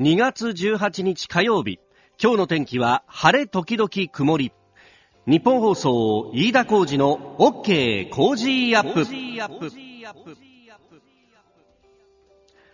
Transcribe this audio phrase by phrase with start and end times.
[0.00, 1.78] 2月18日火曜日。
[2.18, 4.50] 今日の天気は晴れ時々曇り。
[5.26, 9.04] ニッポン放送飯田浩司の OK Cozy up。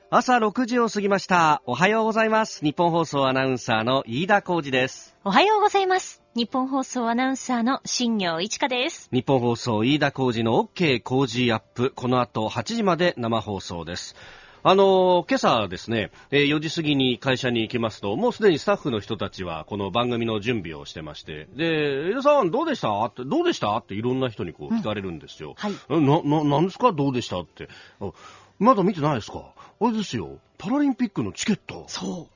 [0.09, 1.63] 朝6時を過ぎました。
[1.67, 2.65] おはようございます。
[2.65, 5.17] ニッポン放送アナウンサーの飯田浩司です。
[5.25, 6.23] おはようございます。
[6.37, 9.09] ニッポン放送アナウンサーの新行市佳です。
[9.13, 11.93] ニッポン放送飯田浩司の OK Cozy up。
[11.97, 14.15] この後8時まで生放送です
[14.63, 23.05] あの今朝ですね、えー4時過ぎに会社に行きますと、もうすでにスタッフの人たちはこの番組の準備をしてまして、で、江田さんどうでした？
[23.05, 23.77] って、どうでした？
[23.77, 25.55] っていろんな人にこう聞かれるんですよ。
[25.57, 25.73] はい。
[25.91, 26.91] えな、な、なんですか？
[26.93, 27.41] どうでした？
[27.41, 27.69] って。
[28.01, 28.11] あ
[28.59, 29.53] まだ見てないですか？
[29.81, 31.85] あれですよ、パラリンピックのチケット。
[31.87, 32.29] そ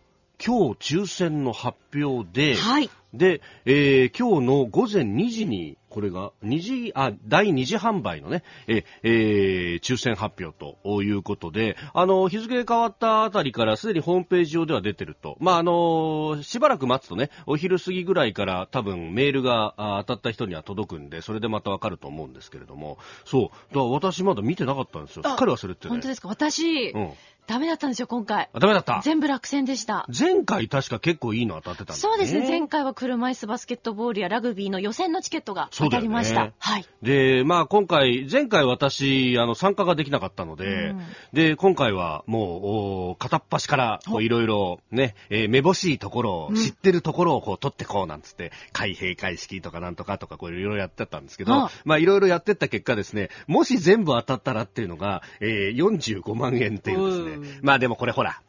[0.44, 2.90] 今日抽選の発表で、はい。
[3.12, 15.36] で、えー今日の午前2時に、これが、2時、あ、第2次販売のね、ええー抽選発表ということで、あの、日付が変わったあたりからすでにホームページ上では出てると。
[15.40, 23.78] まあ、あの、しばらく待つとね、お昼過ぎぐらいから多分メールがあ当たった人には届くんで、それでまたわかると思うんですけれども、そう。
[23.90, 25.24] 私まだ見てなかったんですよ。
[25.24, 25.90] すあっかり忘れてて、ね。
[25.90, 26.28] 本当ですか？
[26.28, 27.10] 私、うん。
[27.50, 28.48] ダメだったんですよ、今回。
[28.52, 29.00] あ、ダメだった？
[29.02, 30.06] 全部落選でした。
[30.16, 36.52] 前回確か結構いいの当たってたんだよそうですね、前回は車椅子バスケットボールやラグビーの予選のチケットが当そうだよねたりました。
[36.58, 36.86] はい。
[37.02, 41.00] で、まあ今回、前回私、あの、参加ができなかったので、うん
[41.32, 58.40] で、今回はもう、お片っ端から、こういろいろね、えーめぼしいところを、うん知ってるところをこう取ってこうなんつって、開閉会式とかなんとかとか、こういろいろやってたんですけど、あまあいろいろやってった結果ですね、もし全部当たったらっていうのが、えー45万円っていうですね、まあでもこれほら、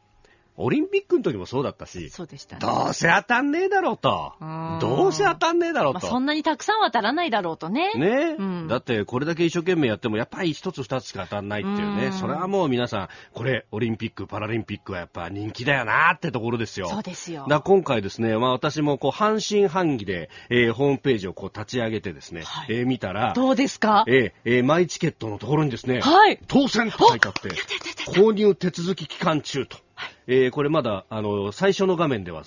[0.62, 2.62] オリンピックの時もそうだったし、そうでしたね。
[2.62, 4.78] どうせ当たんねえだろうとうん。
[4.80, 6.08] どうせ当たんねえだろうまあ、と。
[6.08, 7.92] そんなにたくさんは当たらないだろうとね。
[7.96, 16.88] ね、うんだってこれだけ一生懸命やってもやっぱり一つ二つしか当たんないっていうね、うんそれはもう皆さん、これオリンピック、パラリンピックはやっぱ人気だよなってところですよ。
[16.88, 17.48] そうですよだ。
[17.48, 24.04] から今回ですね、まあ私もこう半信半疑で、えーホームページをこう立ち上げてですね、はいえー見たら、どうですか？
[24.08, 26.40] えーえーマイチケットのところにですね、はい。
[26.48, 27.50] 当選って書いてあって、
[28.12, 29.78] 購入手続き期間中と。
[30.28, 32.44] えーこれまだ、あの、最初の画面では、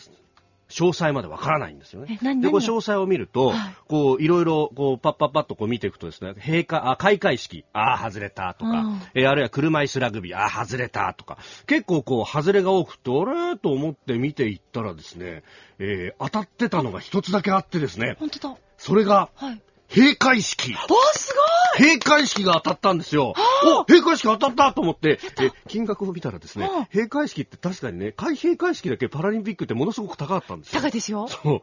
[0.70, 15.42] 詳細までわからないんですよねで、これ何詳細を見ると、はいこう、いろいろ、こう、パッパッパッとこう見ていくとですね、閉会、あ、開会式、ああ、外れたとか、うんえーあるいは車椅子ラグビー、ああ、外れたとか、結構こう、外れが多くて、あれと思って見ていったらですね、
[15.78, 18.56] えー当たってたのが一つだけあってですね、本当だ。
[18.78, 19.60] それが、はい。
[19.94, 20.74] 閉会式。
[20.74, 21.34] あ、す
[21.78, 23.34] ごい閉会式が当たったんですよ。
[23.64, 30.82] お閉会式当たったと思って、え金額を見たらですねうん、閉会式って確かにね、開閉会式だけパラリンピックってものすごく高かったんですよ。
[30.82, 31.28] 高いですよ。
[31.28, 31.62] そう。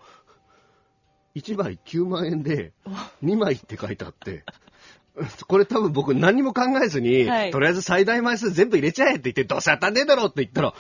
[1.36, 2.72] 1枚9万円で、
[3.24, 4.44] 2枚って書いてあって、
[5.48, 10.74] これ多分僕何も考えずに、はいとりあえず最大枚数全部入れちゃえって言って、どうせ当たんねえだろうって言ったら、あ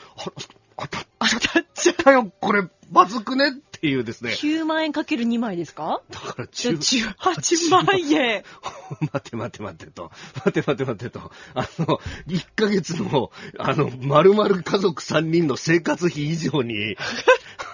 [0.78, 4.30] 当たっちゃったよ、これ、まずくねっていうですね。
[4.34, 6.03] 9万円かける2枚ですか？
[6.12, 8.44] だからじゃあ中18万円。
[9.12, 10.12] 待て待て待てと。
[10.46, 11.31] 待て待て待てと。
[11.56, 16.96] あの、1ヶ月の、あの、丸々家族3人の生活費以上に、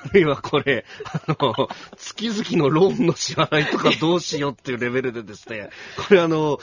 [0.05, 1.67] あるいはこれ、あの、
[1.97, 5.71] 月々のローンの支払いとかどうしようっていうレベルでですね、
[6.07, 6.59] これあの、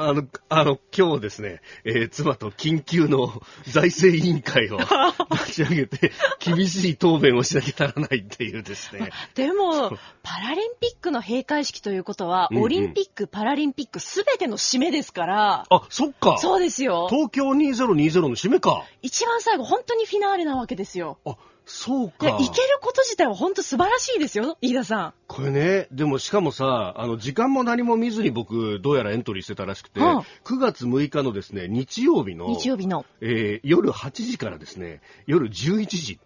[0.00, 4.78] あの、あの、今日ですね、えー妻と緊急の 財政委員会を
[5.32, 9.10] 立ち上げて、厳しい答弁をしなきゃならないっていうですね。
[9.34, 9.90] でも、
[10.22, 16.38] パラリンピックの閉会式ということは、うんうんオリンピック、パラリンピックすべての締めですから、あ、そっか。
[16.38, 17.08] そうですよ。
[17.08, 18.84] 東京2020の締めか。
[19.02, 21.18] 一番最後、本当にフィナーレなわけですよ。
[21.24, 21.36] あ、
[21.70, 22.38] そうで、か。
[22.38, 30.24] いけること自体は本当素晴らしいですよ、飯田さこれね、でもしかもさ、あの、時間も何も見ずに僕、どうやらエントリーしてたらしくて、うん9
[30.58, 32.54] 月6日のですね、日曜日の、ん。
[32.54, 36.18] 日曜日のえー夜8時からですね、夜11時。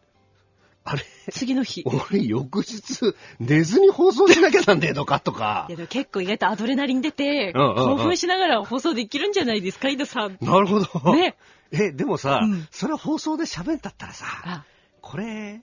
[0.85, 1.03] あれ？
[1.31, 1.81] 次の日。
[1.81, 5.77] い 俺、翌日、寝ずに放送しなきゃなんねえのかとかや。
[5.77, 10.39] でも結構意外とアドレナリン出て、うんうんうん興奮しながら放送できるんじゃないですか、飯田さん。
[10.41, 11.15] なるほど。
[11.15, 11.37] ね。
[11.71, 14.65] え、でもさ、うんそれは放送で喋んだったらさ、あ、
[15.03, 15.61] これ、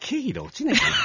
[0.00, 0.96] 経費で落ちねえかな。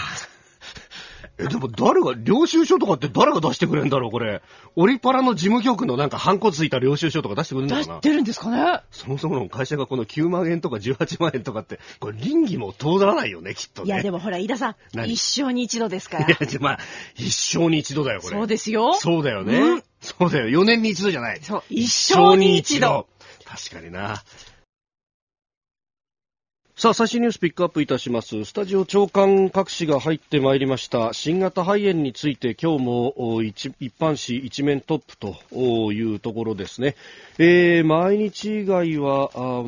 [1.37, 4.41] え、でも誰が、領収書とかって誰が出してくれんだろう、これ。
[4.75, 13.87] オリパラの事務局のなんかハンコついた領収書とか出してくれんの出かなしてるんですかねそもそもの会社がこの9万円とか18万円とかって、これ倫理も通らないよね、きっとね。
[13.87, 15.13] いや、でもほら、飯田さん、何？
[15.13, 16.37] 一生に一度ですからい。
[16.39, 16.79] や、じゃあまあ、
[17.15, 18.35] 一生に一度だよ、これ。
[18.35, 18.93] そうですよ。
[18.93, 19.59] そうだよね。
[19.59, 20.47] うんそうだよ。
[20.47, 21.39] 4年に一度じゃない。
[21.41, 23.07] そう一生に一度。
[23.45, 24.23] 確かにな。
[26.79, 28.45] さあ、最新ニュースピックアップいたします。
[28.45, 31.11] スタジオ長官各紙が入ってまいりました。
[31.11, 36.95] 新型肺炎について今日も一般紙一面トップというところですね。
[37.37, 39.65] えー毎日以外は、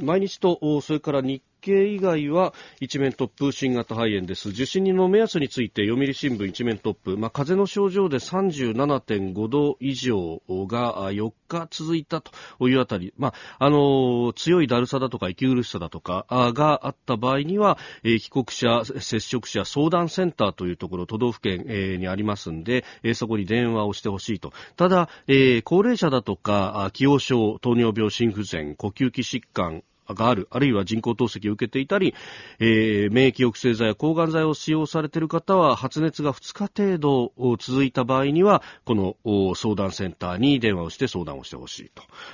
[0.00, 4.48] 毎日と、それから日経経以外は一面トップ新型肺炎です。
[4.50, 12.32] 受診の目安について読売新聞一面トップ、まあ、風邪の症状で37.5度以上が4日続いたと
[12.68, 24.52] いうあたり、まあ、あの強いだるさだとか息苦しさだとかがあった場合には、えー、帰国者、接触者相談センターというところ、都道府県、えー、にありますんで、えー、そこに電話をしてほしいと。
[24.76, 29.82] ただ、えー、高齢者だとか、既往症、糖尿病、心不全、呼吸器疾患、
[30.14, 32.14] がある、あるいは人工透析を受けていたり、
[32.58, 39.16] えー、免疫抑制剤や抗がん剤を使用されている方は発熱が2日程度続いた場合には、この
[39.54, 41.90] 相談センターに電話をして相談をしてほしい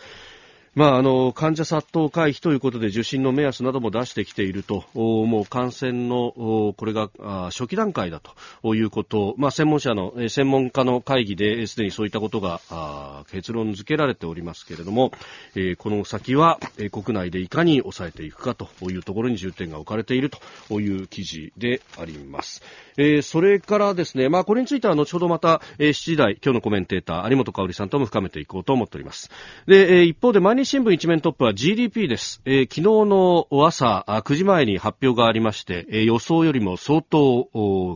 [0.75, 6.33] まあ、あの患者殺到回避ということで受診の目安なども出してきていると、もう感染の
[6.77, 7.11] これが
[7.53, 8.21] 初期段階だ
[8.63, 15.13] ということ、まあ、専門者の専門家の会議ですでにそういったことが結論付けられておりますけれども、
[15.55, 16.59] えこの先は
[16.91, 20.31] 国内でいかに抑えていくかというところに重点が置かれている
[20.69, 22.63] という記事であります。
[22.97, 29.31] え、それからですね、まあ、これについては後ほどまた、7時台、今日のコメンテーター、有本香里さんとも深めていこうと思っております。
[29.67, 32.41] で、一方で毎日新聞一面トップは GDP です。
[32.47, 37.49] えー、昨日の朝9時前に発表がありまして、えー、予想よりも相当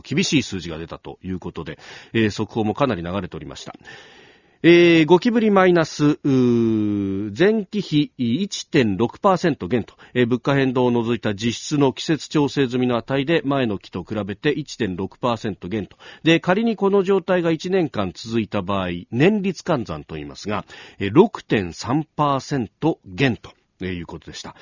[0.03, 1.79] 厳しい数字が出たということで、
[2.13, 3.73] えー、速報もかなり流れておりました。
[4.61, 15.95] えー、5期ぶりマイナス、前期比1.6%減と、えー、物価変動を除いた実質の季節調整済みの値で前の期と比べて1.6%減と。
[16.23, 20.65] で、仮にこの状態が1年間続いた場合、年率換算と言いますが、
[20.99, 24.55] えー、6.3%減ということでした。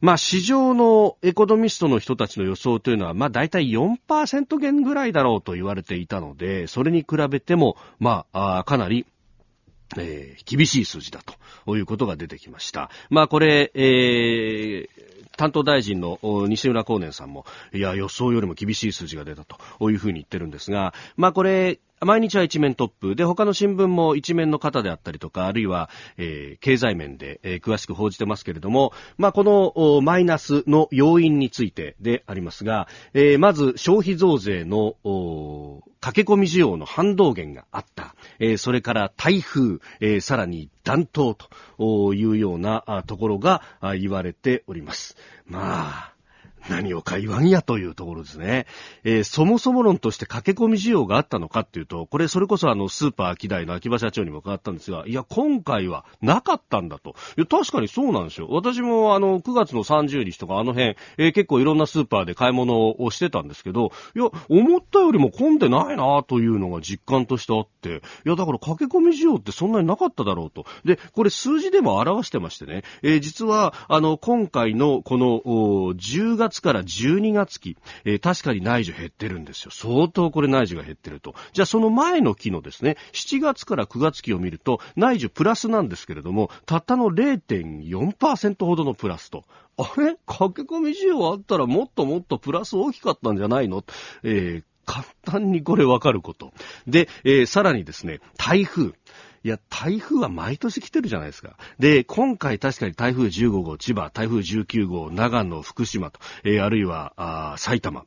[0.00, 9.06] まあ、市場のエコノミストの人たちの予想というのは、まあ、大体4%減ぐらいだろうと言われていたので、それに比べても、まあ、あかなり
[9.96, 11.20] えー、厳しい数字だ
[11.66, 12.90] ということが出てきました。
[13.08, 14.88] まあこれ、えー、
[15.36, 34.94] 担当大臣の西村光年さんも、いや、予想よりも厳しい数字が出たというふうに言ってるんですが、まあこれ、毎日は一面トップで他の新聞も一面の方であったりとかあるいは、えー、経済面で、えー、詳しく報じてますけれども、まあ、このマイナスの要因についてでありますが、えー、まず消費増税の
[36.00, 41.36] 駆け込み需要の反動源があった、えー、それから台風、えー、さらに暖冬
[41.76, 43.62] というようなところが
[43.98, 45.16] 言われております。
[45.46, 46.19] まあ
[46.68, 48.66] 何をか言わんやというところですね。
[49.04, 57.14] えー、そもそも論として駆け込み需要があったのかっていうと、これそれこそあのスーパー秋代の秋葉社長にも伺ったんですが、いや、今回はなかったんだと。
[57.36, 58.48] いや、確かにそうなんですよ。
[58.50, 70.66] 私もあの、9月の30日とかあの辺、えー、結構いろんなスーパーで買い物をしてたんですけど、いや、思ったよりも混んでないなというのが実感としてあって、いや、だから駆け込み需要ってそんなになかっただろうと。
[70.84, 75.40] で、これ数字でも表してましてね、えー、実は、あの、今回のこの、
[75.94, 79.70] 10月月から12月期、えー、確かに内需減ってるんですよ。
[79.72, 81.34] 相当これ内需が減ってると。
[81.52, 89.44] じゃあその前の期のですね、7月から9月期を見ると、内需プラスなんですけれども、たったの0.4%ほどのプラスと。
[89.78, 90.16] あれ？
[90.26, 93.84] 駆け込み需要あったらもっともっとプラス大きかったんじゃないの？
[94.22, 96.52] えー簡単にこれわかること。
[96.88, 98.94] で、えー、さらにですね、台風。
[99.42, 101.56] いや、台風は毎年来てるじゃないですか。
[101.78, 108.04] で、今回確かに台風15号、千葉、台風19号、長野、福島と、えー、あるいは、あ埼玉。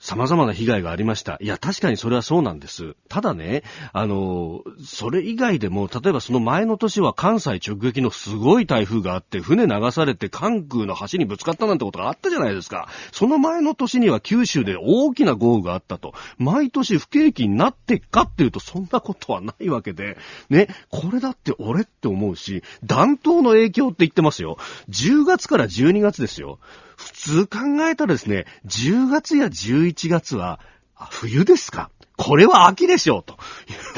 [0.00, 1.38] 様々な被害がありました。
[1.40, 2.94] いや、確かにそれはそうなんです。
[3.08, 12.88] ただね、あの、それ以外でも、例えばその前の年は関西直撃のすごい台風があって、船流されて関空の橋にぶつかったなんてことがあったじゃないですか。
[13.10, 16.14] その前の年には九州で大きな豪雨があったと。
[16.38, 20.16] 毎年不景気になってっかっていうと、そんなことはないわけで、
[20.48, 24.58] ね、これだって俺って思うし、暖冬の影響って言ってますよ。
[24.90, 26.60] 10月から12月ですよ。
[26.98, 30.58] 普通考えたらですね、10月や11月は、
[30.96, 31.90] 冬ですか？
[32.16, 33.22] これは秋でしょう。
[33.22, 33.36] とい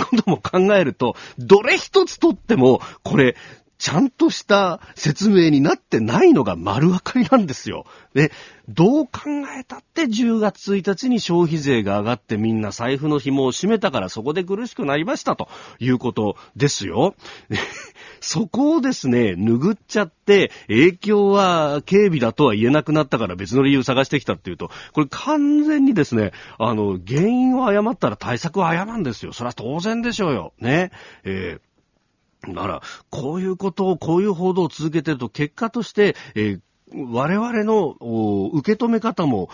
[0.03, 3.37] うことも考えると、どれ一つとっても、これ、
[3.81, 7.87] ちゃんとした説明になってないのが丸分かりなんですよ。
[8.13, 8.31] で、
[8.69, 9.11] どう考
[9.59, 17.15] えたって10月1日に消費税が上がってみんな財布の紐を締めたからそこで苦しくなりましたということですよ。
[18.21, 29.33] そこをですね、拭っちゃって、影響は軽微だとは言えなくなったから別の理由探してきたっていうと、これ完全にですね、あの、原因を誤ったら対策を誤るんですよ。
[29.33, 30.53] それは当然でしょうよ。
[30.61, 30.91] ね。
[31.25, 31.70] えー
[32.49, 36.61] だから、こういうことを、こういう報道を続けてると、結果として、えー
[36.93, 37.91] 我々の
[38.53, 39.49] 受け止め方も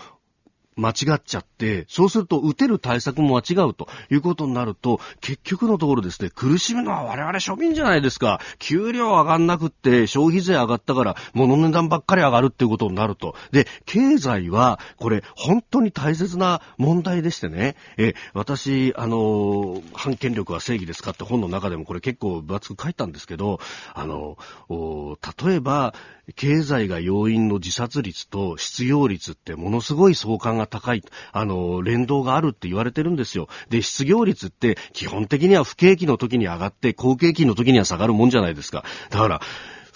[0.77, 8.39] 間違っちゃって、そうすると打てる対策も間違うということになると、結局のところですね、苦しむのは我々庶民じゃないですか。
[8.59, 13.35] 給料上がんなくって消費税上がったから物の値段ばっかり上がるっていうことになると。
[13.51, 23.59] で、経済はこれ本当に大切な問題でしてね、え、私、あの、反権力は正義ですかって本の中でもこれ結構分厚く書いたんですけど、
[23.93, 24.37] あの、
[24.69, 25.93] 例えば、
[26.35, 33.47] 経済が要因の自殺率と失業率ってものすごい相関が高い、あの、連動があるって言われてるんですよ。
[33.69, 38.83] で、失業率って基本的には不景気の時に上がって、好景気の時には下がるもんじゃないですか。
[39.09, 39.41] だから、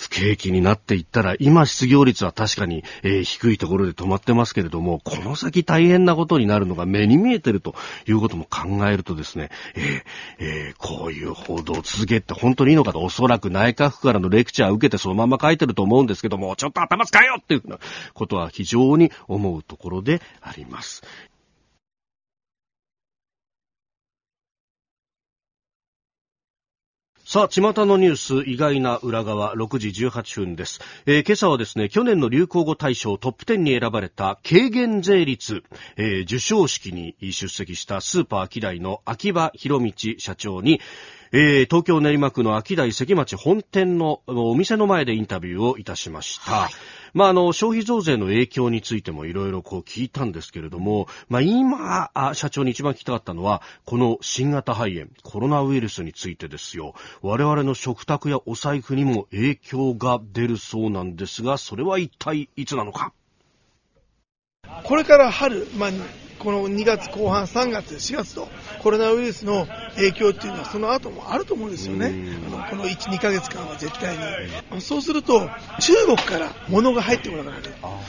[0.01, 7.75] 不景気になっていったら、今失業率は確かに、えー、低いところで止まってますけれども、この先大変なことになるのが目に見えてると
[8.08, 10.03] いうことも考えるとですね、えー
[10.39, 17.63] えー、こういう報道を続けて本当にいいのかと、おそらく内閣府からのレクチャーを受けてそのまま書いてると思うんですけども、ちょっと頭使えよっていう
[18.15, 21.03] ことは非常に思うところであります。
[27.32, 30.82] さあ、巷のニュース、意外な裏側、6時18分です。
[31.06, 35.64] えー、今朝はですね、去年の流行語大賞トップ10に選ばれた軽減税率、
[35.96, 40.82] えー、受賞式に出席したスーパーアキダイの秋葉博道社長に、
[41.34, 46.52] えー、東京練馬区の秋台関町本店のお店の前でインタビューをいたしました。
[46.52, 46.72] はい
[47.14, 56.96] まあ、あの、消費増税の影響についてもいろいろこう聞いたんですけれども、まあ、今、社長に一番聞きたかったのは、この新型肺炎、コロナウイルスについてですよ。
[57.22, 63.12] 我々の食卓やお財布にも影響が出るそうなんですが、それは一体いつなのか？
[64.86, 65.90] これから春、まあ、
[66.41, 68.48] この2月後半、3月、4月と
[68.81, 72.13] コロナウイルスの影響っていうのはその後もあると思うんですよね、
[72.48, 74.81] あのこの1、2ヶ月間は絶対に。
[74.81, 77.63] そうすると、中国から物が入ってこなくなる、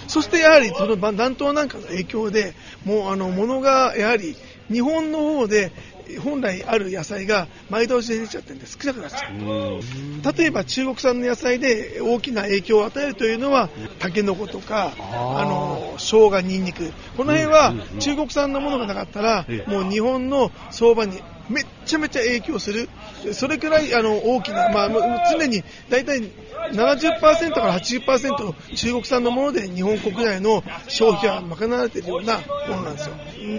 [0.08, 4.34] そしてやはりその暖冬なんかの影響で、もうあの物がやはり
[4.70, 5.72] 日本の方で
[6.18, 10.36] 本来ある野菜が前倒しで出ちゃってるんで少なくなっちゃう。
[10.36, 16.92] 例えば中国産の野菜で大きな影響を与えるというのは、タケノコとか、あの、生姜、ニンニク。
[17.16, 21.20] この辺は中国産のものがなかったら、もう日本の相場に
[21.52, 22.88] めっちゃめちゃ影響する。
[23.32, 24.90] それくらいあの大きな、まあ、
[25.32, 26.22] 常に大体
[26.72, 33.14] 70%から80%中国産のもので日本国内の消費は賄われているようなものなんですよ。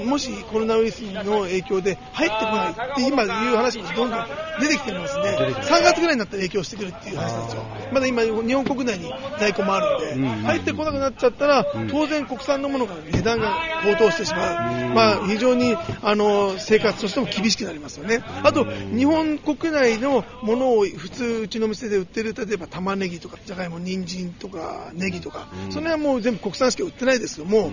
[0.06, 4.28] もしコロナウイルスの影響で入ってこないって今言う話もどんどん
[4.60, 5.38] 出てきてますね。
[5.62, 7.64] 3月ぐらいになったら影響してくるっていう話なんですよ。
[7.92, 14.94] まだ今日本国内に在庫もあるんで、入ってこなくなっちゃったら、当然国産のものが値段が高騰してしまう。
[14.94, 18.24] まあ非常にあの生活としても厳しくなりますよね。
[18.44, 27.72] あと、日本国内のものを普通うちの店で売ってる、例えば玉ねぎとか、じゃがいも、人参とか、ネギとか、その辺はもう全部国産しか売ってないですけども、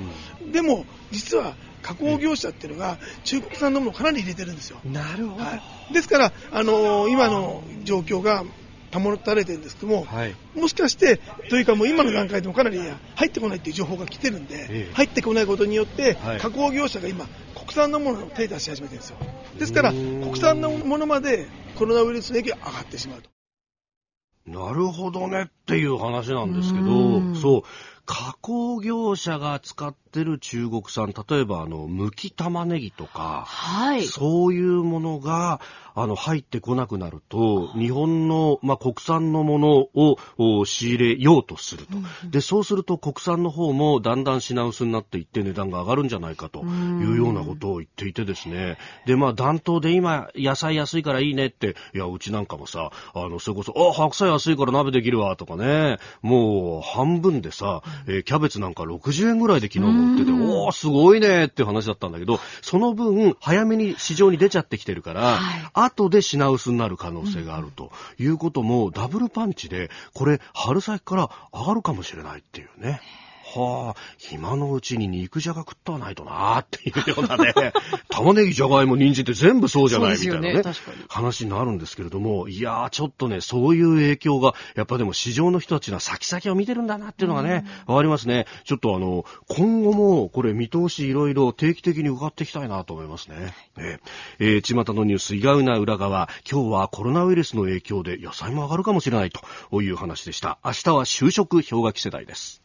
[0.53, 4.79] でも、実は加工業者っていうのが中国産のものをかなり入れてるんですよ。
[4.85, 5.45] なるほど。
[5.45, 8.45] はい、ですから、あのー、今の状況が
[8.93, 11.19] 保たれてるんですけども、はい、もしかして、
[11.49, 12.79] というかもう今の段階でもかなり
[13.15, 19.17] 入ってこないっていう情報が来てるんで、ええ、入ってこないことによって、はい、加工業者が今、国産のものを手出し始めてるんですよ。
[19.59, 23.31] ですから、国産のものまでコロナウイルスの影響が上がってしまうと。
[24.47, 27.63] なるほどねっていう話なんですけど、そう、
[28.11, 35.61] 加工業者が使ってる中国産、例えばあの、剥き玉ねぎとか、はい、そういうものが、
[35.95, 42.31] あの、入ってこなくなると、日本の、まあ、国産のものを仕入れようとすると、うん。
[42.31, 48.79] で、そうすると国産の方もだんだん品薄になっていって値段が上がるんじゃないかというようなことを言っていてですね。
[49.07, 73.01] で、まあ、暖冬で今、野菜安いからいいねって、いや、うちなんかもさ、あの、それこそ、あ、白菜安いから鍋できるわ、とかね、もう、半分でさ、えー、キャベツなんか60円ぐらいで昨日売ってて、おー、すごいねっていう話だったんだけど、その分、早めに市場に出ちゃってきてるから、はい後で品薄になる可能性があるということも、ダブルパンチで、これ、春先から上がるかもしれないっていうね。
[73.53, 74.01] はあ、
[74.33, 77.73] 今のうちに肉じゃが食ったわないとなーっていうようなね、
[78.09, 80.63] 玉ねぎ、じゃがいも、人参って全部そうじゃないみたいなね、ね
[81.09, 88.47] 話になるんですけれども、いやー、ちょっとね、そういう影響が、やっぱでも市場の人たちのは先々を見てるんだなっていうのがね、わ、かりますね。
[88.65, 93.55] ちょっとあの、今後もこれ見通しいろいろ定期的に伺っていきたいなと思いますね。
[93.77, 94.01] ね
[94.39, 100.59] えー、巷のニュース、意外な裏側、今日はコロナウイルスの影響で野菜も上がるかもしれないという話でした。
[100.65, 102.63] 明日は就職氷河期世代です。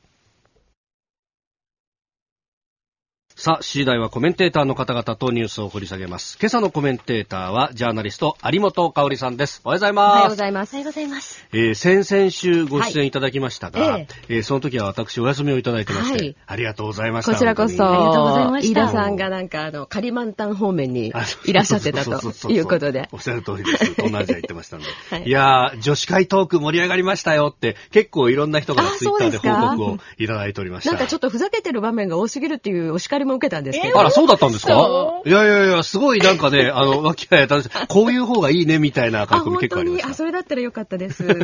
[3.38, 6.38] さあ、次第はコメンテーターの方々とニュースを掘り下げます。
[6.40, 9.60] 今朝のコメンテーターは、ジャーナリスト、有本香里さんです。
[9.66, 10.30] おはようございおはようます。
[10.30, 10.74] ございます。
[10.74, 11.46] おはようございます。
[11.52, 17.34] えー先々週ご出演いただきましたが、はいえーその時は私お休みをいただいてまして、はいありがとうございました。
[17.34, 23.18] こちらこそ、ありがとうございました飯田さんがなんかあの、カリマンタン方面にあいらっしゃってたそうそうそうそうということでお。
[23.18, 23.86] っしゃる通りです。
[23.96, 24.86] 東南アジア行ってましたんで。
[25.10, 30.92] はいい、やー、女子会トーク盛り上がりましたよって、結構いろんな人からあツイッターで報告をいただいておりました。
[30.92, 34.00] なんかちょっとふざけてる場面が多すぎるっていうお叱りも受けたんですけど。
[34.00, 34.74] あら、そうだったんですか？
[34.74, 40.14] そいやいやいや、すごいなんかね、 あの、わきあいあい楽しいこういう方がいいねみたいな書あ、き込み本当に、あ、結構ありました。
[40.14, 41.24] それだったらよかったです。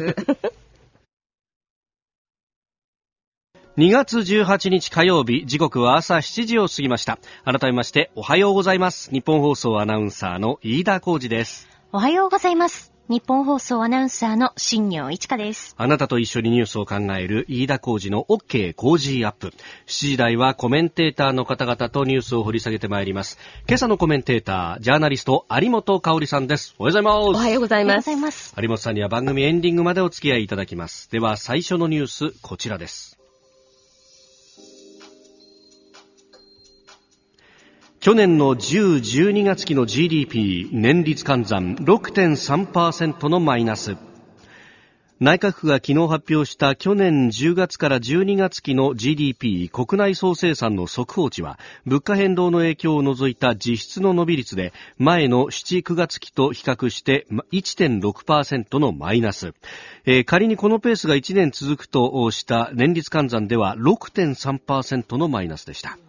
[3.77, 7.19] 2月18日火曜日、時刻は朝7時を過ぎました。
[7.45, 9.09] 改めまして、おはようございます。
[9.11, 11.69] 日本放送アナウンサーの飯田浩二です。
[11.93, 12.90] おはようございます。
[13.09, 15.75] 日本放送アナウンサーの新業一華です。
[15.77, 19.47] あなたと一緒にニュースを考える飯田浩二の OK 工事アップ。
[19.47, 19.53] 7
[19.87, 23.37] 時台はコメンテーターの方々とニュースを掘り下げてまいります。
[23.67, 26.75] 今朝のコメンテーター、ジャーナリスト、有本香里さんです。
[26.79, 27.35] おはようございます。
[27.35, 28.15] おはようございますおはようござい。
[28.17, 28.55] ます。
[28.61, 31.11] 有本さんには番組エンディングまでお付き合いいただきます。
[31.11, 33.20] では最初のニュース、こちらです。
[38.01, 43.95] 去年の10、12月期の GDP 年率換算6.3%のマイナス。
[45.19, 59.53] 内閣府が昨日発表した去年10月から12月期の GDP 国内総生産の速報値は物価変動の影響を除いた実質の伸び率で前の7、9月期と比較して1.6%のマイナス、
[60.07, 65.99] えー仮にこのペースが1年続くとした年率換算では6.3%のマイナスでした。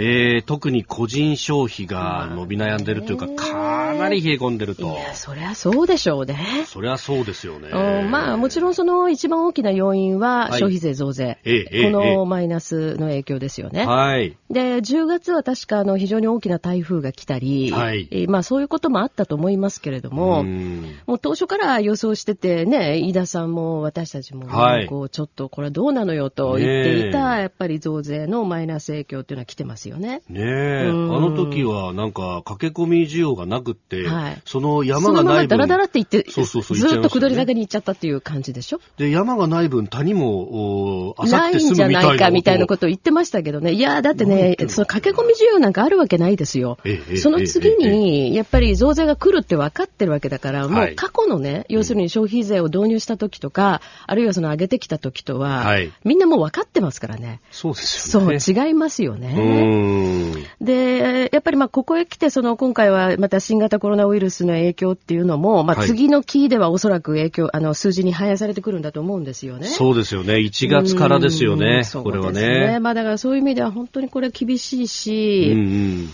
[0.00, 4.82] えー特に個人消費が伸び悩んでるというか、かなり冷え込んでると。
[4.82, 6.64] いや、そりゃそうでしょうね。
[6.66, 7.68] そりゃそうですよね。
[7.68, 11.38] うんまあ、もちろんその一番大きな要因ははい消費税増税。
[11.44, 13.84] ええええこええのマイナスの影響ですよね。
[13.86, 14.36] はい。
[14.50, 30.22] で、10月は確かあの非常に大きな台風が来たり、はいえーまあそういうこともあったと思いますけれども、うんもう当初から予想しててね、飯田さんも私たちもね、はいこうちょっとこれはどうなのよと言っていた、やっぱり増税のマイナス影響っていうのは来てますよね。
[30.28, 38.80] ねえ、あうんの時はなんか駆け込み需要がなくはいその山そのまがない分まダラダラって言って、そうそうそうずっと下り坂に行っちゃったっていう感じでしょ？
[38.96, 43.72] で、山がない分谷も、あさってないんじゃ住むみたいなないかみたいなこことを言ってましたけどね。
[43.72, 46.78] いや、だってねその駆け込み需要なんかあるわけないですよ。
[47.16, 57.40] その次に、やっぱり増税が来るって分かってるわけだから、もはいう過去のね、要するに消費税を導入した時とか、あるいはその上げてきた時とははい、みんなもう分かってますからね。
[57.50, 58.38] そうですそう、よね。
[58.46, 60.44] 違いますようね。
[60.60, 69.66] で、やっぱりまあここへ来て、その今回はまた新型コロナウイルスの影響っていうのも、まあはい次の期ではおそらく影響、あの数字に反映されてくるんだと思うんですよね。
[69.66, 70.34] そうですよね。
[70.34, 71.84] 1月からですようねん。
[71.84, 72.78] そうこれはですね。
[72.80, 76.08] まあだからそういう意味では本当にこれ厳しいうんし、うん。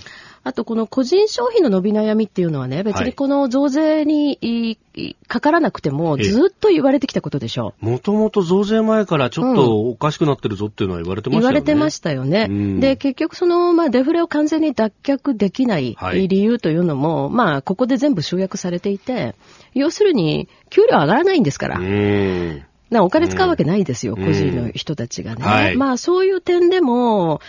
[0.44, 7.86] あとこの個人消費の伸び悩みっていうのはね、別はいにこの増税にいいかからなくてもええずっと言われてきたことでしょう。
[7.86, 11.42] もともと増税前からちょっとおかしくなってるぞっていうのは言われてましたよね。
[11.42, 12.46] 言われてましたよね。
[12.50, 19.34] うんで、結局その、まあ、デフレを完全に脱却できないはい理由というのも、まあ、ここで全部集約されていて、
[19.72, 21.78] 要するに、給料上がらないんですから。
[21.78, 22.62] うーん。
[22.90, 25.44] なお金使うわけないですよ、うん個人の人たちがね。
[25.44, 27.40] はいまあそういう点でも、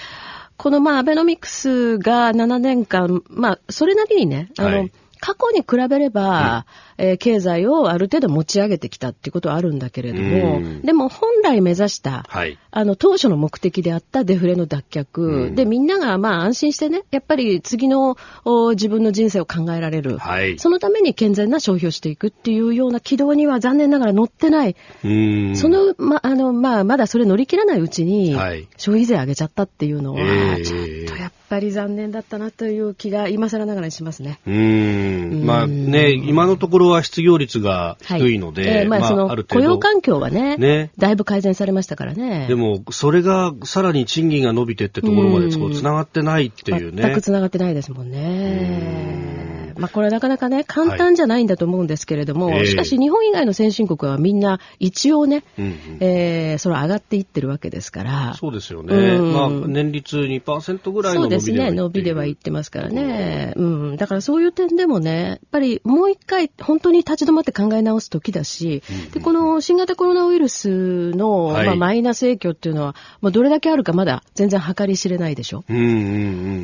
[0.57, 4.91] このまあアベノミクスが7年間、まあそれなりにね、あの、はい。
[5.25, 12.59] 過去に比べれば、えー経済をある程度持ち上げてきたっていうことはあるんだけれども、うんでも本来目指した、はい。
[12.69, 20.19] あの、当初の目的であったデフレの脱却、うんで、みんながまあ安心してね、やっぱり次のお自分の人生を考えられる。
[20.19, 20.59] はい。
[20.59, 24.75] そのために健全な消費をしていくっていうような軌道には残念ながら乗ってない。
[25.01, 34.39] その、ま、あの、まあ、まだそれ乗り切らないうちに、はい消費税上げちゃったっていうのは、ええちょっとやっぱり残念だったなという気が今更ながらにしますね。
[34.45, 35.14] うーん。
[35.15, 39.29] まあうんね、今のところは失業率が低いので、ええまあ、その。
[39.29, 42.47] 雇用環境はねねだいぶ改善されましたからね。
[42.47, 47.03] でも、それがさらに賃金が伸びてってところまでこううん繋がってないっていうね。
[47.03, 49.54] 全く繋がってないですもんね。
[49.77, 58.33] まあ、これはなかなかね、簡単じゃないんだと思うんですけれども、はいしかし日本以外の先進国はみんな一応ね、うんうんえーそれ上がっていってるわけですから。
[58.35, 58.95] そうですよね。
[58.95, 63.53] うんまあ、年率2%ぐらいのそう伸びではですね、伸びではいってますからね。
[63.55, 63.97] うん。
[63.97, 68.83] だからそういう点でもね、やっぱりもう一回本当に立ち止まって考え直す時だし、
[69.13, 75.63] で、この新型コロナウイルスの、はいまあ、マイナス影響っていうのは、まあ、どれだけあるかまだ全然計り知れないでしょ。
[75.69, 75.87] うんうんう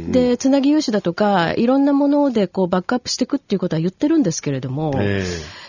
[0.10, 0.12] ん。
[0.12, 4.94] で、つなぎ融資だとか、いろんなものでこうバックアップしていくっていうことは言ってるんですけれども、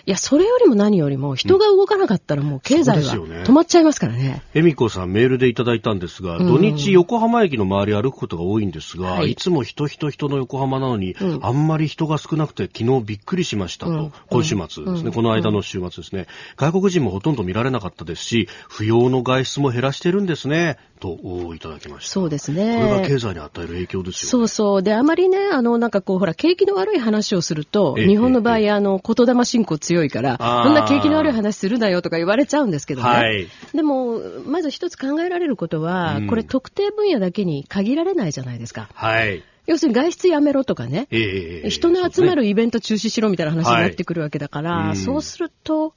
[0.04, 4.42] いや、それよりも何よりも、人が動かなかったらもう経済は止まっちゃいますからね。
[4.54, 6.46] え恵美子さんメールでいただいたんですが、うん。
[6.46, 9.32] 土日横浜駅の周り歩くことが多いんですが、はい。
[9.32, 11.38] い、つも人人人の横浜なのに、うん。
[11.42, 14.12] あんまり人が少なくて昨日びっくりしましたと、うん。
[14.28, 15.12] 今週末ですね、うん。
[15.12, 22.10] この間の週末ですね、外国人もほとんど見られなかったですし、不要の外出も減らしてるんですね、とおいただきました。
[22.12, 23.08] そうですこれがね。
[23.08, 24.30] 経済に与える影響ですよね。
[24.30, 24.82] そうそう。
[24.82, 28.70] で、あまりね、あの、なんかこう、ほら、景気の悪い話をすると、ええ日本の場合、ええ。
[28.70, 33.08] あの、言霊信仰強いから、あーこんな景気の悪い話するなよとか言われちゃうんですけどね。
[33.08, 33.48] はい。
[33.74, 38.88] でも、まず一つ考えられることは、うんこれ特定分野だけに限られないじゃないですか。
[38.94, 39.42] はい。
[39.66, 41.06] 要するに外出やめろとかね。
[41.10, 42.42] ええ人の集まる。
[42.42, 45.94] るイベント中止しろみたいな話になってくるわけだから、はいうんそうすると、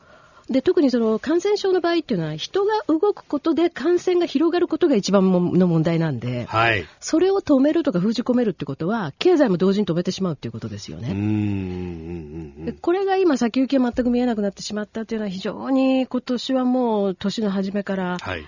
[0.50, 6.86] で、特にその感染症の場合っていうのは、人が動くことで感染が広がることが一番もの問題なんで、はい。
[7.00, 11.10] それを止めるとか封じ込めるってことは、経済も同時に止めてしまうっていうことですよね。
[11.10, 12.66] うーんうんうんうん。
[12.66, 18.44] でこれが今先行きは全く見えなくなってしまったっていうのは非常に今年はもう年の初めからはい。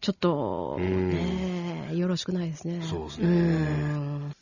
[0.00, 2.80] ちょっとうんね、よろしくないですね。
[2.88, 4.32] そうですねうん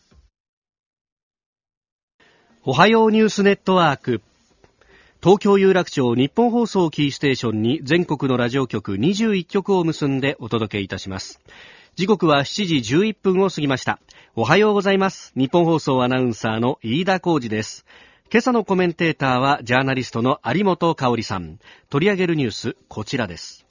[2.64, 4.21] おはようニュースネットワーク。
[5.20, 11.40] 東京有楽町日本放送キーステーションに全国のラジオ局21局を結んでお届けいたします。
[11.96, 13.98] 時刻は7時11分を過ぎました。
[14.37, 15.33] おはようございます。
[15.35, 17.85] 日本放送アナウンサーの飯田浩二です。
[18.31, 21.59] 今朝のコメンテーターはジャーナリストの有本香里さん。
[21.90, 23.66] 取り上げるニュース、こちらです。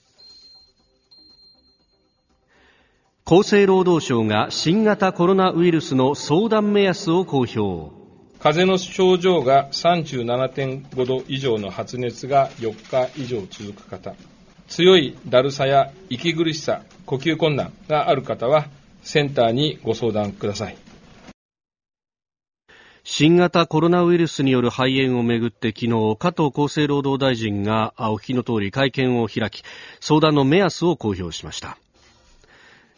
[3.23, 8.06] 厚生労働省が新型コロナウイルスの相談目安を公表。
[8.39, 14.13] 風邪の症状が37.5度以上の発熱が4日以上続く方、
[14.67, 18.67] 強いだるさや息苦しさ、呼吸困難がある方は、
[19.01, 20.77] センターにご相談ください。
[23.03, 29.63] 新型コロナウイルスによる肺炎をめぐって昨日、加藤厚生労働大臣がお聞きの通り会見を開き、
[29.99, 31.77] 相談の目安を公表しました。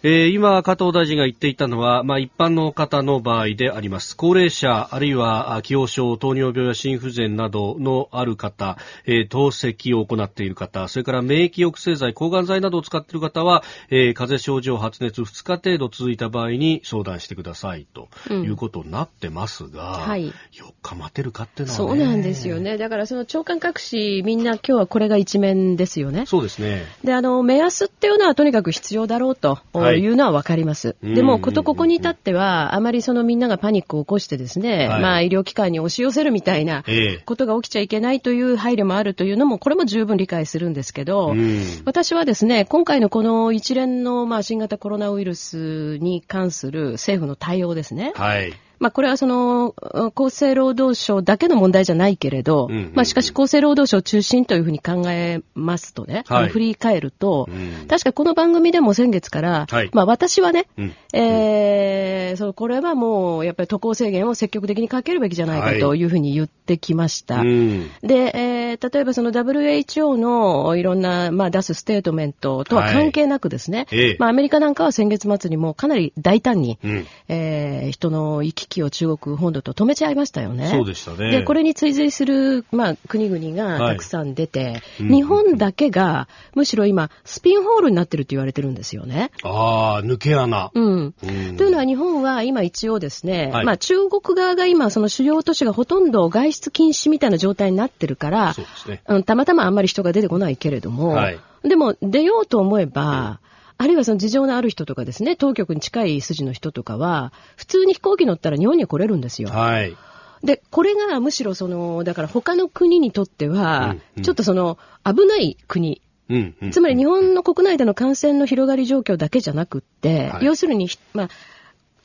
[0.01, 4.15] えー今、加藤大臣が言っていたのは、まあ、一般の方の場合であります。
[4.15, 22.61] 高齢者、あるいは、あ既往症、糖尿病や心不全などのある方、えー透析を行っている方、それから免疫抑制剤、抗がん剤などを使っている方は、えー風邪症状、発熱2日程度続いた場合に相談してくださいとうんいうことになってますが、はい4日待てるかっていうのは、そね、うなんですよ。
[22.61, 22.77] ね。
[22.77, 26.25] だからその長官隠し、みんな今日はこれが一面ですよね。
[26.25, 26.85] そうですね。
[27.03, 30.95] で、あの、目安っていうのはとにかく必要だろうとはいいうのはわかります。
[31.03, 48.13] うんでも、ことここに至っては、あまりそのみんながパニックを起こしてですね、はいまあ医療機関に押し寄せるみたいなええことが起きちゃいけないという配慮もあるというのも、これも十分理解するんですけど、うん私はですね、今回のこの一連の、まあ、新型コロナウイルスに関する政府の対応ですね。
[48.15, 48.53] はい。
[48.79, 49.75] まあ、これはその、
[50.15, 52.91] 厚生労働省だけの問題じゃないけれど、うんうんうん。
[52.95, 56.49] まあ、しかし厚生労働省中心というふうに考えますとね、はい。
[56.49, 57.87] 振り返ると、うん。
[57.87, 59.89] 確かこの番組でも先月から、はい。
[59.93, 60.93] まあ、私はね、うん。
[61.13, 66.03] えーそう、これはもう、やっぱり渡航制限を積極的にかけるべきじゃないはいかとい。
[66.03, 67.41] うふうに言ってきました。
[67.41, 67.89] うん。
[68.01, 68.59] で、えー
[68.93, 74.15] 例えばその WHO のいろんな、まあ、出すステートメントとは関係なくですね、ええ。
[74.19, 77.07] まあ、アメリカなんかは先月末にもうかなり大胆に、うん。
[77.27, 80.69] えー人の行き来を中国本土と止めちゃいましたよね。
[80.69, 81.31] そうでしたね。
[81.31, 89.31] で、これに追随する、まあ、国々がはいたくさん出て、うん日本だけが、むしろ今、スピンホールになってるって言われてるんですよね。
[89.43, 90.71] ああ、抜け穴。
[90.73, 90.83] うん。
[90.83, 91.13] うん
[91.57, 99.01] というのは日本は今一応ですね、はいまあ中国側が今その主要都市がほとんど外出禁止みたいな状態になってるからそう、ですね。
[99.07, 103.39] うんたまたまあんまり人が出てこないけれども、はいでも出ようと思えば、
[103.81, 109.47] あるいはその事情のある人とかですね、当局に近い筋の人とかは、普通に飛行機乗ったら日本には来れるんですよ。
[109.47, 109.95] はい。
[110.43, 116.01] で、これがむしろその、だから他の国にとってはうんう、んちょっとその、危ない国。
[116.29, 116.71] うん、うん。
[116.71, 121.29] つまり日本の国内での感染の広がり状況だけじゃなくって、はい要するに、まあ、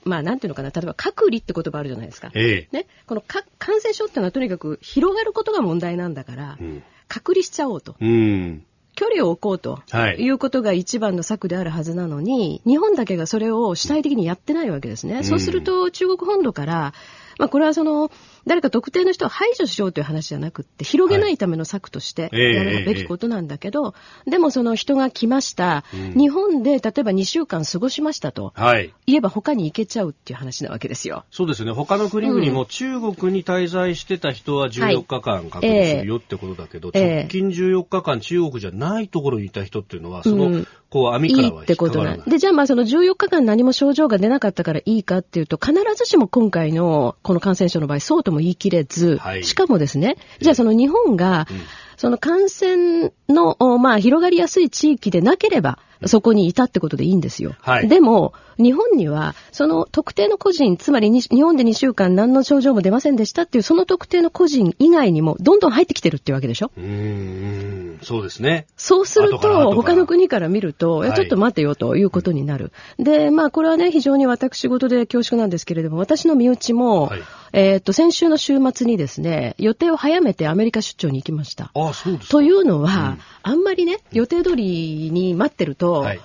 [0.05, 2.31] まあ、なんていうのかな、例えば隔離って言葉あるじゃないですか。
[2.35, 2.77] ええ。
[2.77, 6.85] ね、このか感染症ってのはとにかく広がることが問題なんだから、うん。
[7.09, 7.97] 隔離しちゃおうと。
[8.01, 8.65] うん。
[8.95, 15.23] 距離を置こうとはいいうことが一番の策であるはずなのに、日本だけがそれを主体的にやってないわけですね。
[15.23, 16.93] そうすると中国本土から、
[17.39, 18.11] まあ、これはその、
[18.47, 23.95] 誰か特定の人を排除しようという話じゃなくって、広げないための策としてええやるべきことなんだけど、
[24.27, 28.93] でもその人が来ました、うん日本で例えば2週間過ごしましたと、はい。
[29.07, 31.25] 言えば他に行けちゃうっていう話なわけですよ。
[31.31, 31.73] そうですね。
[31.73, 42.05] 他の国々も中国に滞在してた人は14日間隔離するよってことだけど、ええ直近14日間中国じゃないところにいた人っていうのは、その、うんこう網いからは引っいってこと。
[42.05, 49.45] なんで、じゃあまあその14日間何も症状が出なかったからいいかっていうと、必ずしも今回のこの感染症の場合、そうとも言い切れず、はい。
[49.45, 51.61] しかもですね、じゃあその日本がうん、
[51.97, 57.55] その感染の、おまあ広がりやすい地域でなければ、そこにいたってことでいいんですよ。
[57.61, 66.71] はいでも、日本には、その特定の個人、つまりに日本で2週間何の症状も出ませんでしたっていう、その特定の個人以外にも、どんどん入ってきてるっていうわけでしょ？
[66.77, 68.67] うーん、そうですね。
[68.77, 72.71] そうすると、他の国から見ると、はいえちょっと待てよということになる。
[72.99, 77.23] で、まあ、これはね、非常に私事で恐縮なんですけれども、私の身内も、はい
[77.57, 81.71] えーっと、先週の週末にですね、予定を早めてアメリカ出張に行きました。
[81.75, 82.31] ああ、そうですか。
[82.33, 86.21] というのは、あんまりね、予定通りに待ってると、はい。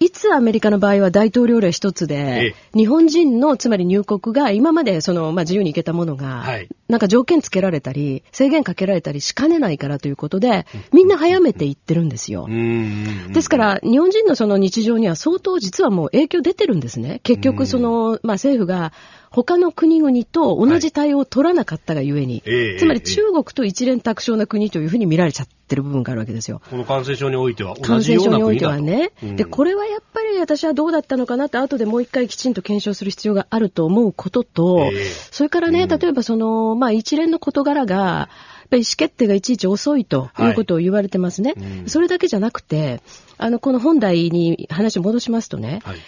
[0.00, 12.48] いつアメリカの場合は大統領令一つで、日本人のつまり入国が今までその、まあ、自由に行けたものが、はいなんか条件つけられたり、制限かけられたりしかねないからということで、みんな早めて行ってるんですよ。
[12.48, 17.20] ですから、日本人のその日常には相当実はもう影響出てるんですね。
[17.22, 18.92] 結局、その、まあ政府が
[19.30, 26.60] 他の国々と同じ対応を取らなかったがゆえに、ええつまり中国と一連卓勝な国というふうに見られちゃってる部分があるわけですよ。
[26.68, 28.58] この感染症においては同感染症におい。
[28.58, 29.12] てはね。
[29.22, 38.28] うんで、これはやっぱり私はどうだったのかなって後でもう一回きちんと検証する必要があると思うことと、ええそれからね、うん例えばその、まあ一連の事柄が、や
[38.66, 41.54] っぱり意思決定がいちいち遅いということを言われてますね。
[41.56, 43.00] うんそれだけじゃなくて、
[43.38, 45.98] あの、この本題に話を戻しますとね、はい。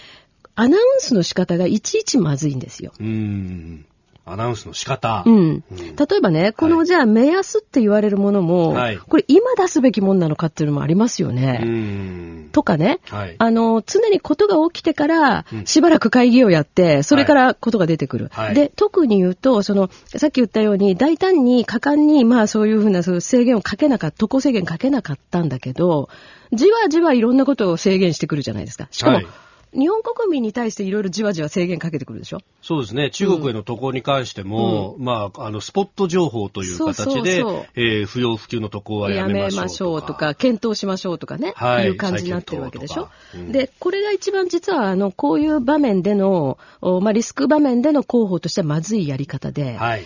[0.54, 2.92] アナウンスの仕方がいちいちまずいんですよ。
[2.98, 3.86] うーん。
[4.24, 5.24] アナウンスの仕方。
[5.26, 5.34] うん。
[5.34, 5.62] うん
[5.96, 11.60] 例えばね、この、はいじゃあ目安って言われるものも、はいこれ今出すべきもんなのかっていうのもありますよね。
[11.62, 12.48] うーん。
[12.52, 13.34] とかね、はい。
[13.38, 18.28] あの、常にことが起きてからう、んしばらく会議をやって、それからことが出てくる。
[18.32, 26.08] はいで、特に言うと、その、さっき言ったように、大胆に、果敢に、まあそういうふうなそういう制限をかけなかった、渡航制限かけなかったんだけど、
[26.52, 28.86] じわじわいろんなことを制限してくるじゃないですか。
[28.90, 29.26] しかも、はい
[29.74, 32.40] 日本国民に対していろいろじわじわ制限かけてくるでしょ？
[32.60, 33.10] そうですね。
[33.10, 40.12] 中国への渡航に関しても、まあ、あの、スポット情報という形で、そうそうそうえー不要不急の渡航はややめましょうとか。
[40.12, 43.08] とか、検討しましょうとかね、はいい、う感じになってるわけでしょ？
[43.34, 50.04] うんで、これが一番実は、あの、こういう場面での、おまあ、リスク場面での広報としてはまずいやり方で、はい。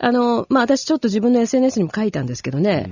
[0.00, 2.90] あの、まあ、私ちょっと自分の SNS にも書いたんですけどね、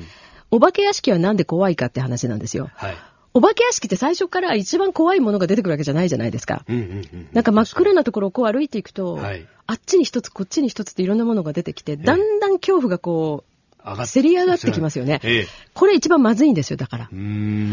[0.51, 2.71] お化け屋敷はなんで怖いかって話なんですよ。
[2.75, 2.97] はい。
[3.37, 6.65] お化け屋敷って最初から一番怖いものが出てくるわけじゃないじゃないですか。
[6.67, 6.85] うんうんう
[7.17, 7.29] ん。
[7.35, 9.47] なんか真っ暗なところをこう歩いていくと、はい。
[9.67, 13.45] あっちに一つ、こっちに一つっていろんなものが出てきて、だんだん恐怖がこ
[13.85, 15.21] う、せり上がってきますよね。
[15.23, 15.47] ええ。
[15.75, 17.11] これ一番まずいんですよ、だから。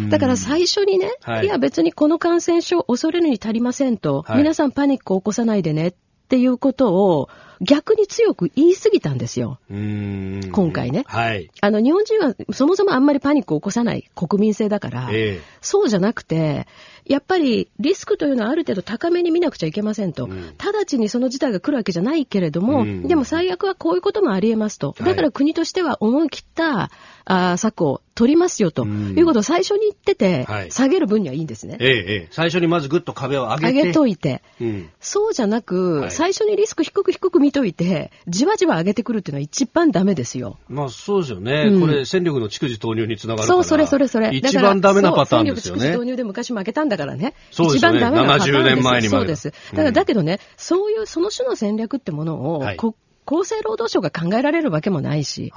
[0.10, 1.46] だから最初にね、はい。
[1.46, 4.38] い、や別にこの感染症恐れるに足りませんと、はい。
[4.40, 5.94] 皆さんパニックを起こさないでねっ
[6.28, 7.30] ていうことを
[7.62, 9.60] 逆に強く言い過ぎたんですよ。
[9.70, 11.50] 今回ねはい。
[11.62, 16.68] あの日本人はそもそもあんまりパニックを起こさない国民性だから、えそうじゃなくて、
[17.06, 20.26] やっぱりリスクというのはある程度高めに見なくちゃいけませんと。
[20.26, 24.90] うん直ちにその事態が来るわけじゃないけれども、うんでも最悪はこういうこともあり得ますと。
[24.90, 26.90] はいだから国としては思い切った
[27.26, 31.86] あー策を取りますよと、うんいうことを最初に言ってて、はい下げる分にはいいんですねえ。
[31.86, 33.74] えええ最初にまずぐっと壁を上げて。
[33.74, 34.42] 上げといて。
[34.62, 34.90] うん。
[35.00, 40.58] そうじゃなく、はい最初にリスク低く低く見といて、じわじわ上げてくるっていうのは一番ダメですよ。
[40.70, 41.66] まあそうですよね。
[41.68, 43.58] うんこれ戦力の逐次投入につながるから。
[43.58, 44.34] そう、それそれそれ。
[44.34, 45.98] 一番ダメなパターンですよね戦力蓄積。
[45.98, 47.36] 導入で昔負けたんだからね。
[47.52, 49.52] そうですよね一番ダメなパターンです70年前にまでそうです。
[49.52, 55.54] だから、うんだけどね、そういう、その種の戦略ってものを、はいこ厚生労働省が考えられるわけもないし。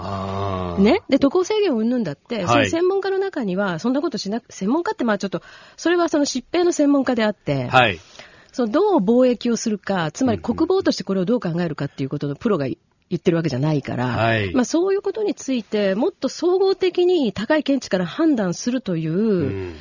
[0.79, 1.03] ね。
[1.09, 5.43] で、渡航制限をうんぬんだって、はいその専門家の中には、そんなことしなく、専門家ってまあちょっと、
[5.77, 7.99] それはその疾病の専門家であって、はい。
[8.57, 12.67] そのどう貿易をするか、つまり国防としてこれをどう考えるかっていうことのプロが
[13.09, 14.53] 言ってるわけじゃないから、はい。
[14.53, 19.75] まあそういうことについて、もっと総合的に高い見地から判断するという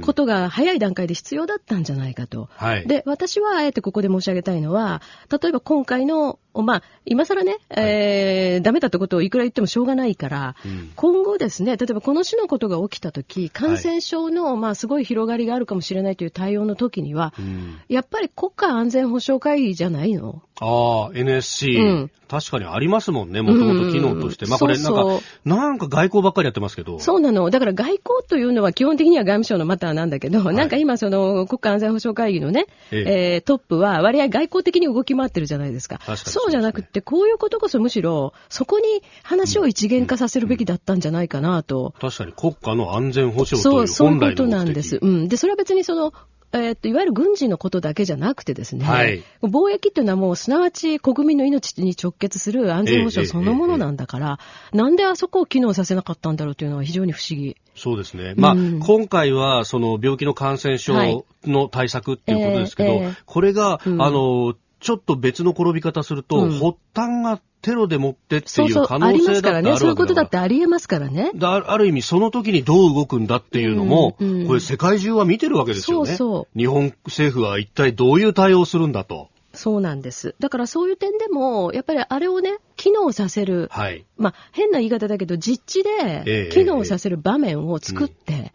[0.00, 2.48] ことが早い段階で必要だったんじゃないかと。
[2.52, 2.86] はい。
[2.86, 10.92] で、私はあえてここで申し上げたいのは、例えば今回の、まあ、今更ね、えーダメだってことをいくら言ってもしょうがないから、うん。
[10.96, 17.80] 今後ですね、例えばこの種のことが起きたとき、感染症の、まあ、すごい広がりがあるかもしれないという対応の時には、うん。
[17.88, 20.42] やっぱり国家安全保障会議じゃないの？
[20.60, 24.46] ああ、NSC、うん確かにありますもんね、もともと機能として。
[24.46, 26.98] うんまあこれなんか、そうなんか外交ばっかりやってますけど。
[26.98, 27.50] そうなの。
[27.50, 35.98] だから外交というのは基本的には外務省のマターなんだけど、いなんか今その国家安全保障会議のね、ええートップは割合外交的に動き回ってるじゃないですか。
[35.98, 41.94] 確かにそそうじゃなくって、こういうことこそむしろ、そこに話を一元化させるべきだったんじゃないかなと。
[42.00, 44.98] 確かに国家の安全保障とそう、いうそういうこと本来の目的なんです。
[45.02, 45.28] うん。
[45.28, 46.14] で、それは別にその、
[46.54, 49.22] えーっと、いわゆる軍事のことだけじゃなくてですね、はい。
[49.42, 54.38] 貿易っていうのはもうすなわち国民の命に直結する安全保障そのものなんだから、
[54.72, 57.56] なんであそこを機能させなかったんだろうというのは非常に不思議。
[57.74, 58.34] そうですね。
[58.36, 58.80] まあ、うん。
[58.80, 60.78] 今回は、その病気の感染はい。
[60.78, 63.16] 症の対策っていうことですけど、ええええ。
[63.24, 64.02] これが、うん。
[64.02, 69.76] あの、ちょっと別の転び方すると、うん発端がテロでもってっていう可ありま能性だってあるすからね。
[69.78, 71.30] そういうことだってありえますからね。
[71.36, 76.14] だある意味、その時にどう動くんだっていうのも、うんうんこれ世界中は見てるわけですよね。
[76.14, 79.28] そうそ日本政府は一体どういう対応をするんだと。
[79.54, 80.34] そうなんです。
[80.40, 84.04] だからそういう点でも、やっぱりあれをね、機能させる、はい。
[84.16, 88.52] まあ変な言い方だけど、実地ええで機能させる場面を作って、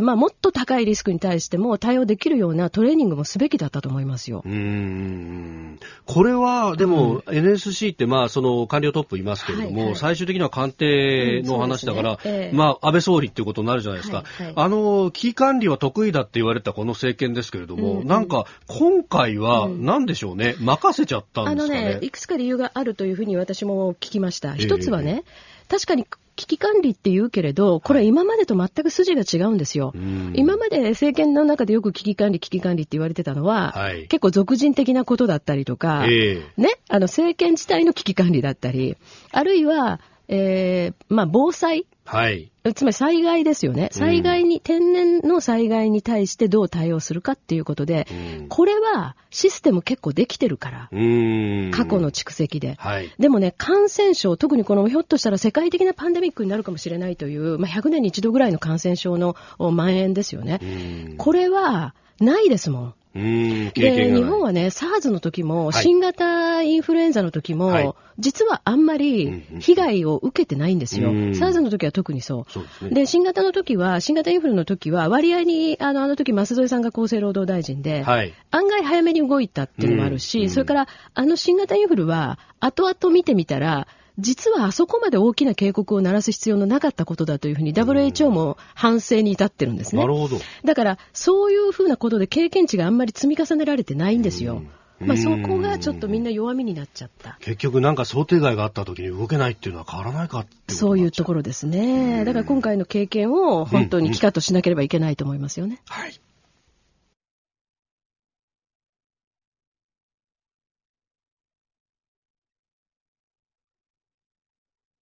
[0.00, 4.42] もっと高いリスクに対しても対応できるようなトレーニングもすべきだったと思いますよ。
[4.46, 4.48] う。
[4.48, 9.96] ーんこれは、でも、NSC って、まあ、その官僚トップいますけれども、はいはい。
[9.96, 12.56] 最終的には官邸の話だから、ええ。
[12.56, 14.18] まあ、安倍総理っていうことになるじゃないですか。
[14.18, 14.54] はいはい。
[14.56, 18.06] あの、危機管理は得意だって言われたこの政権ですけれども、うんうん。
[18.06, 19.84] なんか、今回は、うん。
[19.84, 21.80] なんでしょうね、任せちゃったあのんですかね？
[21.94, 24.54] ね、いくつか理由があるというふうに私も聞きました。
[24.54, 25.24] え一つはね、
[25.68, 29.92] 確かに危機管理って言うけれど、これは今までと全く筋が違うんですよ。
[29.94, 30.32] うん。
[30.34, 34.08] 今まで政権の中でよく危機管理、危機管理って言われてたのは、はい。
[34.08, 36.60] 結構俗人的なことだったりとか、ええ。
[36.60, 38.96] ね、あの政権自体の危機管理だったり、
[39.32, 42.50] あるいは、えーまあ、防災、はい。
[42.74, 43.88] つまり災害ですよね。
[43.92, 52.74] 災害に、天然の災害に対してどう対応するかっていうことで、うんこれはシステム結構できてるから、過去の蓄積で。
[52.78, 53.14] はい。
[53.20, 62.94] でもね、感染症、特にこのひょっとしたら世界的なパンデミックになるかもしれないという、まあ、100年に一度ぐらいの感染症のお蔓延ですよねこれはないですもん。
[63.14, 71.08] うーん経で、験が日本はね、SARS の時も、はい新型インフルエンザの時も、はい実はあんまうんりうん被害を受けてないんですよ。
[71.08, 72.52] うん SARS の時は特にそう。
[72.52, 72.90] そうですね。
[72.90, 78.34] で、新型の時は、新型インフルの時は、割合に、あの、あの時、舛添さんが厚生労働大臣で、はい。
[78.50, 83.86] 案外早めに動いたっていうのもあるし、うんそれから、あの新型インフルは、後々見てみたら、
[84.20, 90.06] 実はあそこまで大きな警告を鳴らす必要のなかったことだというふうに WHO も反省に至ってるんですねな。
[90.06, 90.38] るほど。
[90.64, 94.54] だから、そういうふうなことで経験値があんまり積み重ねられてないんですよ。
[94.54, 97.38] うんまあ、そこがちょっとみんな弱みになっちゃった。
[97.40, 101.38] 結局なんか想定外があった時に動けないっていうのは変わらないかっていうそういうところ。
[101.38, 102.24] ろですね。
[102.24, 105.80] だから今回の経験を本当に帰化としなければいけないと思いますよね。
[105.88, 106.20] はい。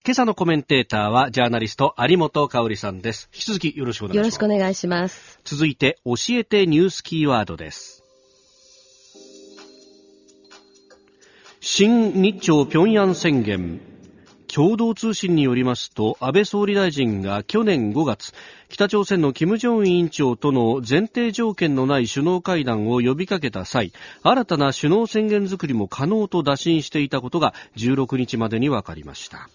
[0.05, 3.29] 今朝のコメンテーターはジャーナリスト有本香里さんです。
[3.33, 4.23] 引き続きよろしくお願いします。
[4.23, 5.39] よろしくお願いします。
[5.43, 8.01] 続いて教えてニュースキーワードです。
[11.59, 13.81] 新日朝平壌宣言。
[14.47, 18.33] 共同通信によりますと、安倍総理大臣が去年5月、
[18.69, 23.91] 北朝鮮の金正恩委員長との前提条件のない首脳会談を呼びかけた際、
[24.23, 29.49] 新たな首脳宣言作りも可能と打診していたことが16日までに分かりました。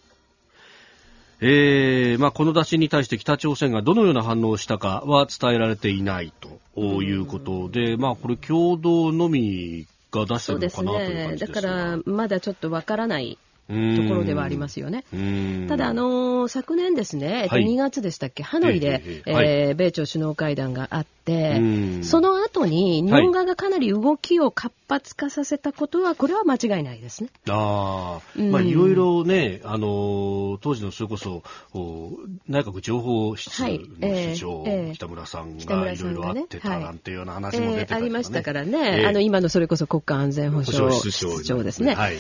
[1.47, 6.33] えーまあ、この打診に対して北朝鮮がどのような反応をしたかは伝えられていない
[6.75, 11.25] ということで、まあ、これ共同のみが出してるのかなというね。
[11.27, 15.05] 感じですだから、まだちょっとわからないとところではありますよね。
[15.13, 17.65] ねただ、あのー昨年ですね、えっとはい。
[17.65, 19.33] 2月でしたっけ、ハノイで、ええ
[19.69, 21.61] えー米朝首脳会談があって、う
[22.01, 22.05] ん。
[22.05, 27.31] その後に日本側がかなり動きを活発化させたことは、これは間違いないですね。
[27.49, 32.13] あまあ、いろいろね、あのー当時のそれこそ、お
[32.49, 33.81] 内閣情報室のはい。
[34.03, 36.81] ええ首長、ええ北村さん北がいろいろあってたはい。
[36.81, 37.95] なんていうような話も出てたりとか、ね。
[37.95, 41.95] えーありましたからね、ええあの今のそれこそ国家安全保障室長ですね。
[41.95, 42.17] はい。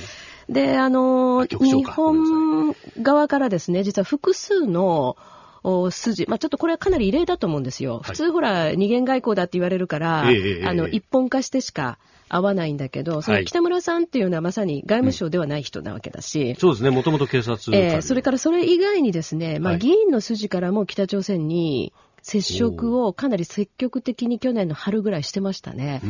[0.48, 5.16] で、あの日本側からですね、実は複数の
[5.62, 8.02] お筋、まあ、ちょっとこれはかなり異例だと思うんですよ。
[8.04, 8.06] い。
[8.06, 19.80] 普通ほら、二元外交だって言われるから、えあの、一本化してしか合わないんだけど、その北村さんっていうのはまさに外務省ではない人なわけだし、そうですね、もともと警察官えーそれからそれ以外にですね、まあ、はい。
[19.80, 26.00] 議員の筋からも北朝鮮に接触をかなり積極的に去年の春ぐらいしてましたね。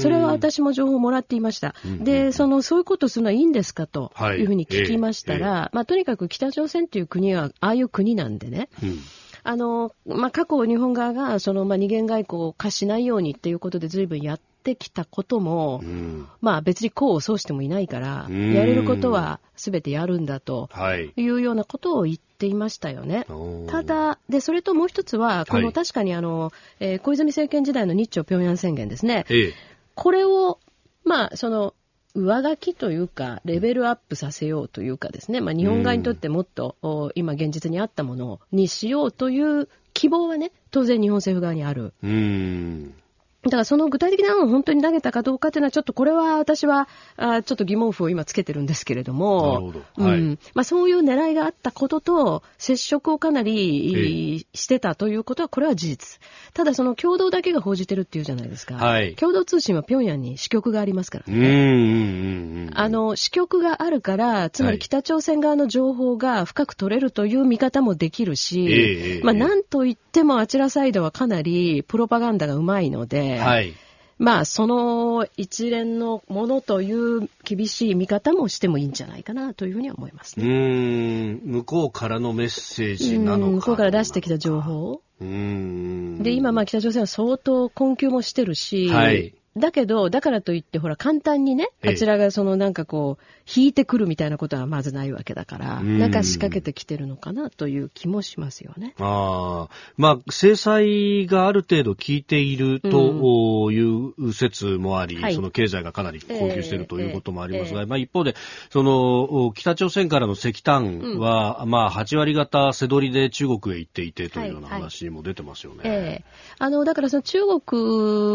[0.00, 1.74] それは私も情報をもらっていました。
[1.84, 4.38] で、その、そういうことするのはいいんですかとはい。
[4.38, 8.98] いうふうに聞きましたら、えまあ、とにかく北朝鮮という国は、ああいう国なんでね、うん。
[9.42, 21.12] あの、まあ、過去日本側が、その、まあ、二元外交を化しないようにっていうことで随分やってきたことも、うんまあ、別に功を奏してもいないから、うんやれることは全てやるんだとはい。
[21.16, 23.26] いうようなことを言っていましたよね。
[23.28, 29.26] おーた、だ、で、それともう一つは、こはいの確かにあの、えー小泉政権時代の日朝平壌宣言ですね。
[29.30, 29.54] ええ、
[29.94, 30.58] これを、
[31.04, 31.74] まあ、その、
[32.14, 41.92] 上書きというか、レベルアップさせようというかですね、まあ、日本側にとってもっと、お今現実にあったものにしようという希望はね、当然日本政府側にある。
[42.02, 42.94] うーん。
[43.42, 56.20] だからその具体的な案を本当に投げたかどうかっていうのは、ちょっとこれは私は、あちょっと疑問符を今つけてるんですけれども、なるほどはいうんまあ、そういう狙いがあったことと、接触をかなりしてたということは、これは事実。
[56.52, 58.74] ただ、その共同だけが報じてるっていうじゃないですか。
[58.74, 62.70] はい共同通信は平壌に支局がありますからうーん、うん、うんうん。
[62.74, 73.74] あ、の、支局があるから、つまはいり北朝鮮側の情報が深く取れるという見方もできるし、まあ、なんといってもあちらサイドはかなりプロパガンダがうまいので、はい。
[74.18, 80.46] まあ、その一連のものという厳しい見方もしてもいいんじゃないかなというふうには思いますうね。
[80.46, 83.46] ーん、向こうからのメッセージなのか。
[83.46, 84.60] うん向こうから出してきた情。
[84.60, 85.00] 報。
[85.20, 86.22] うーん。
[86.22, 91.92] で、今、まあ、北朝鮮は相当困窮もしてるし、はいだけど、だからといって、ほら、簡単にね、ええ。
[91.92, 95.98] あちらがそのなんかこう、引いてくるみたいなことはまずないわけだから、うん。
[95.98, 98.94] なんか仕掛けてきてるのかなという気もしますよね。
[98.98, 105.34] ああ、まあ、制裁がある程度効いているという説もあり、はい。
[105.34, 108.34] その経済がかなり困窮しているということもありますが、ええまあ一方で、
[108.70, 115.80] その、北朝鮮からの石炭は、まあ8割方背取りで中国へ行っていてというようなはいはい話も出てますよね。
[115.84, 115.88] え
[116.22, 116.24] え。
[116.58, 117.82] あの、だからその中国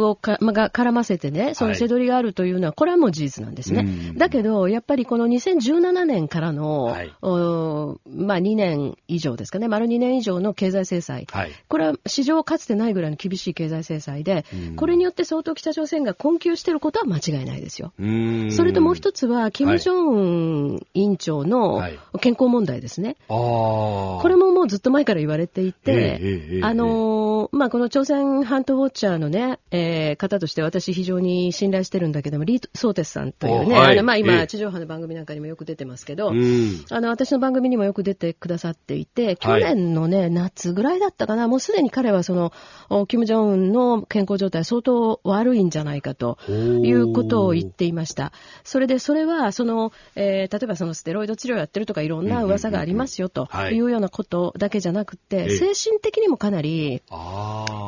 [0.03, 3.81] をか、まあが絡ませてね、その背取りがあるというのは、これはもう事実なんですね。
[3.81, 11.27] うんだけど、やっぱりこの2017年からの、はいおまあ2年以上ですかね、丸2年以上の経済制裁。
[11.31, 11.51] はい。
[11.67, 17.93] これは史上かつてないぐらいの厳しい経済制裁で、うんこれによって相当北朝鮮が困窮していることは間違いないですよ。
[18.51, 23.17] それともう一つは、金正恩委員長のはい健康問題ですね。
[23.27, 34.21] これももうずっと前から言われていて、ええあのーまあ、この朝鮮半島ウォッチャーのね、えー方として私非常に信頼してるんだけども、リー・ソーテスさんというね、おはいあのまあ、ええ。
[34.21, 36.85] 今、地上波の番組なんかにもよく出てますけど、うん。
[36.89, 39.61] あの、私の番組にもよく出てくださっていて、去はい。
[39.61, 42.53] 年のね、夏ぐらいだったかな、もうすでに彼はその、
[42.89, 48.31] おキム・ジョンウンの健康状態相当悪いんじゃないかということを言っていました。
[48.63, 53.75] それで、それは、その、えー例えばそのステロイド治療やってるとかいろんな噂がありますよとはい。
[53.75, 55.49] いうようなことだけじゃなくて、ええ。
[55.49, 57.01] 精神的にもかなり。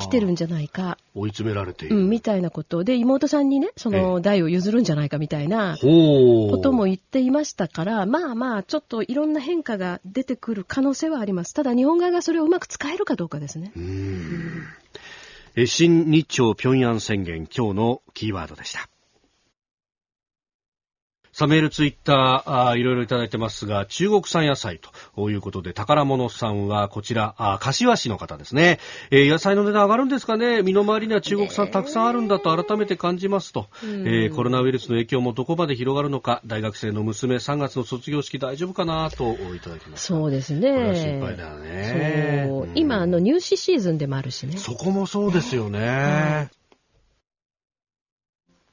[0.02, 2.02] 来てるんじゃないか、追い詰められていうる。
[2.04, 2.84] ん、みたいなこと。
[2.84, 5.78] で、妹さんにね、その、代を譲るんじゃないかみたいな。
[5.82, 11.54] ことも言っていましたから、まあまあ、ちょっといろんな変化が出てくる可能性はあります。
[11.54, 13.72] ただ、日本側がそれをうまく使えるかどうかですね。
[15.66, 18.90] 新日朝平壌宣言、今日のキーワードでした。
[21.38, 22.16] さあ、メール、ツイッター、
[22.52, 24.80] あーいろいろいただいてますが、中国産野菜
[25.16, 28.80] ということで、宝物さんはこちら、あー柏市の方ですね。
[29.12, 30.64] えー野菜の値段上がるんですかね？
[30.64, 40.08] 身の回りには中国産たくさんあるんだと改めて感じますと、えーコロナウイルスの影響もどこまで広がるのか、大学生の娘3月の卒業式大丈夫かなといただきました。
[40.08, 40.72] そうですね。
[40.72, 42.46] これは心配だよね。
[42.48, 44.58] そううん今、あの、入試シーズンでもあるしね。
[44.58, 46.50] そこもそうですよね。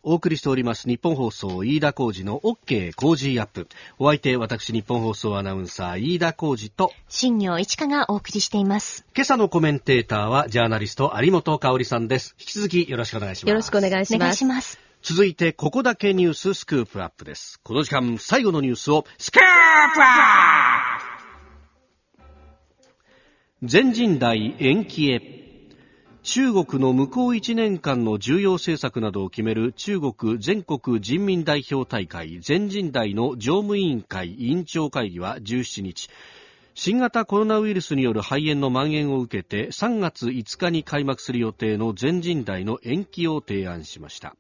[0.07, 3.69] お送りしております日本放送飯田浩二の OK 工事アップ。
[3.99, 9.07] お相手、私日本放送アナウンサー飯田浩二と、新業一華がお送りしています。
[9.17, 12.37] 今朝のコメンテーターはジャーナリスト有本香里さんです。
[12.39, 13.49] 引き続きよろしくお願いします。
[13.49, 14.37] よろしくお願いしお願ます。
[14.37, 14.79] いします。
[15.01, 17.59] 続いて、ここだけニューススクープアップです。
[17.63, 19.47] この時間、最後のニュースを、スクープ
[20.03, 21.01] アッ
[23.61, 25.44] プ全人代延期へ。
[26.25, 36.09] 中国の向こう1年間の重要政策などを決める中国全国人民代表大会全人代の常務委員会委員長会議は17日、
[36.75, 44.35] 新型コロナウイルスによる肺炎の蔓延を受けて3月5日に開幕する予定の全人代の延期を提案しました。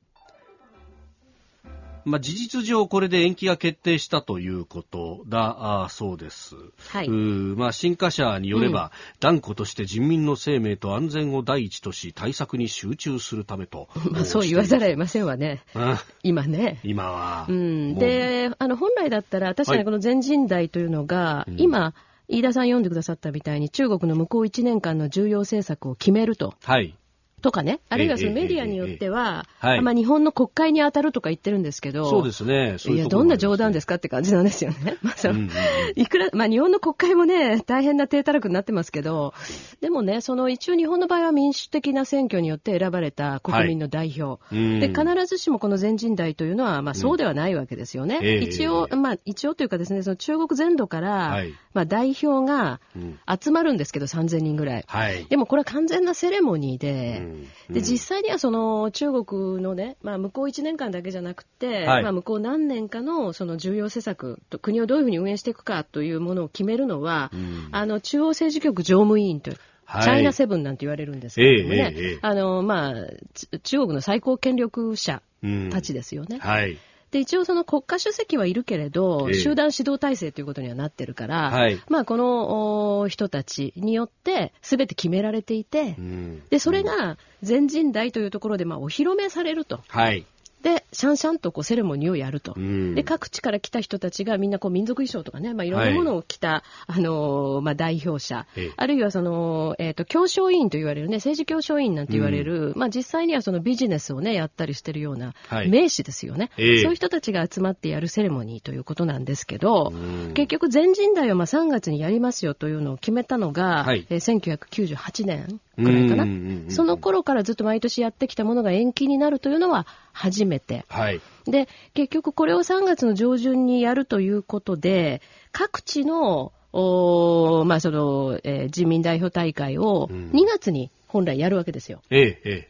[2.04, 6.56] まあ、事実上これで延期が決定したということだそうです。
[6.88, 13.88] はいまあ、新華社によれば、断固として人民の生命と安全を第一とし対策に集中するためと。
[14.10, 15.62] まあ、そう言わざるを得ませんわね。
[15.74, 16.80] うん今ね。
[16.82, 17.46] 今は。
[17.48, 21.94] うん、で、あの、本来だったら、確かにこの全人代というのが、うん今、
[22.28, 26.54] 飯田さん読んでくださったみたいに、中国の向こう1年間の重要政策を決めると。
[26.62, 26.96] はい。
[27.44, 32.76] とかね、あるいはそのええメディアによっては、ええはいまあ、日本の国会に当たるとか言ってるんですけど、そうですね。
[32.78, 34.96] そういや、いうところもありますねどんな冗談ですかって感じなんですよね。
[35.04, 35.52] まあ、そのうんうんうん
[35.94, 39.34] いくら、まあ、日本の国会もね、大変な低たらくになってますけど、
[39.82, 44.42] でもね、その一応日本の場合は民主的な選挙によって選ばれた国民の代表。
[44.50, 48.20] うんで、必ずしもこの全人代というのは、まあ、そうではないわけですよね。
[48.22, 54.84] ええ一応、まあ、一応というかですね、その中国全土から、はいまあ、代表がうん集まるんですけど、3000人ぐらい。
[54.86, 55.26] はい。
[55.26, 57.33] でもこれは完全なセレモニーで、うん
[57.70, 62.02] で、実際にはその中国のね、まあ向こう1年間だけじゃなくて、はい。
[62.02, 67.68] まあ向こう何年かのその重要施策と、国をどういうふうに運営していくかというものを決めるのは、うん。
[67.72, 70.02] あの中央政治局常務委員という、はい。
[70.04, 72.18] チャイナセブンなんて言われるんですけれどもね、ええええ。
[72.22, 72.94] あの、まあ、
[73.34, 75.70] ち中国の最高権力者うん。
[75.70, 76.38] たちですよね。
[76.38, 76.78] はい。
[77.14, 89.80] で、一応その国家主席はいるけれど、ええ集団指導体制ということにはなってるから、はいまあこのお人たちによって全て決められていて、うんで、それが全人代というところでまあお披露目されると。
[89.86, 90.26] はい。
[90.64, 92.54] で、シャンシャンとこうセレモニーをやると。
[92.56, 92.94] うん。
[92.94, 95.70] で、各地から来た人たちがみんなこう民族衣装とかね、まあい。
[95.70, 98.46] ろんなものを着た、あのーまあ代表者。
[98.56, 105.68] ええ、あるいはその、えっ、と、教書委員と言われるね、政治教書委員なんて言われる、まあ実際にはそのビジネスをね、やったりしてるようなはい。
[105.68, 106.50] 名士ですよね。
[106.56, 106.82] ええ。
[106.82, 110.32] そういう人たちが集まってやるセレモニーということなんですけど、うん。
[110.32, 114.06] 結局全人代をまあ3月にやりますよというのを決めたのが、はい。
[114.08, 116.24] えー1998年くらいかな。
[116.24, 116.70] うんうんうんうん。
[116.70, 120.84] その頃からずっと毎年やってきたものが延期になるというのは初めて。
[120.88, 121.20] はい。
[121.46, 125.20] で、結局これを3月の上旬にやるということで、
[125.52, 132.02] 各地の、おーまあその、えー人民代表大会をうん2月に本来やるわけですよ。
[132.10, 132.68] ええ、え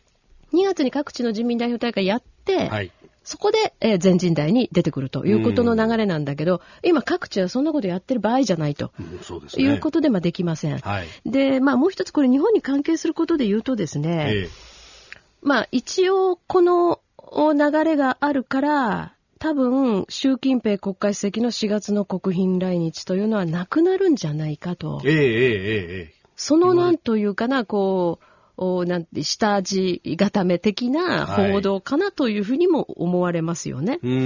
[0.53, 2.69] 2月に各地の人民代表大会やって、え。
[2.69, 2.91] はい。
[3.25, 8.93] そこで、えー全人代に出てくるということの流れなんだけど、今各地はそんなことやってる場合じゃないと。
[9.01, 9.65] うんそうですね。
[9.65, 10.79] いうことで、まあ、できません。
[10.79, 11.07] はい。
[11.25, 14.49] で、まあ、もう一つこれ日本に関係することで言うとですね、ええ。
[15.41, 17.01] まあ、一応このお
[17.55, 25.03] 流れがあるから、多分、習近平国家主席の4月の国賓来日というのはなくなるんじゃないかと。
[25.05, 26.15] ええ、ええ、ええ。
[26.37, 28.25] そのなんというかな、こう、
[28.57, 33.99] おなんて下地固め的な報道かなというふうにも思われますよね。
[34.03, 34.21] うんうんう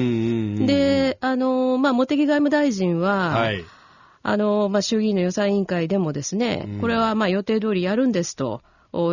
[0.61, 0.67] ん。
[0.67, 3.65] で、あの、まあ、茂木外務大臣は、はい。
[4.23, 8.63] あの、まあ、衆議院の予算委員会でもですね、うんこれはまあ予定通りやるんですと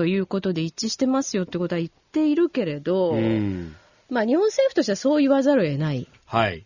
[0.05, 3.75] いうことで一致してますよってことは言っているけれど、うん。
[4.15, 6.07] まあ、日本政府としてはそう言わざるを得ない。
[6.25, 6.65] はい。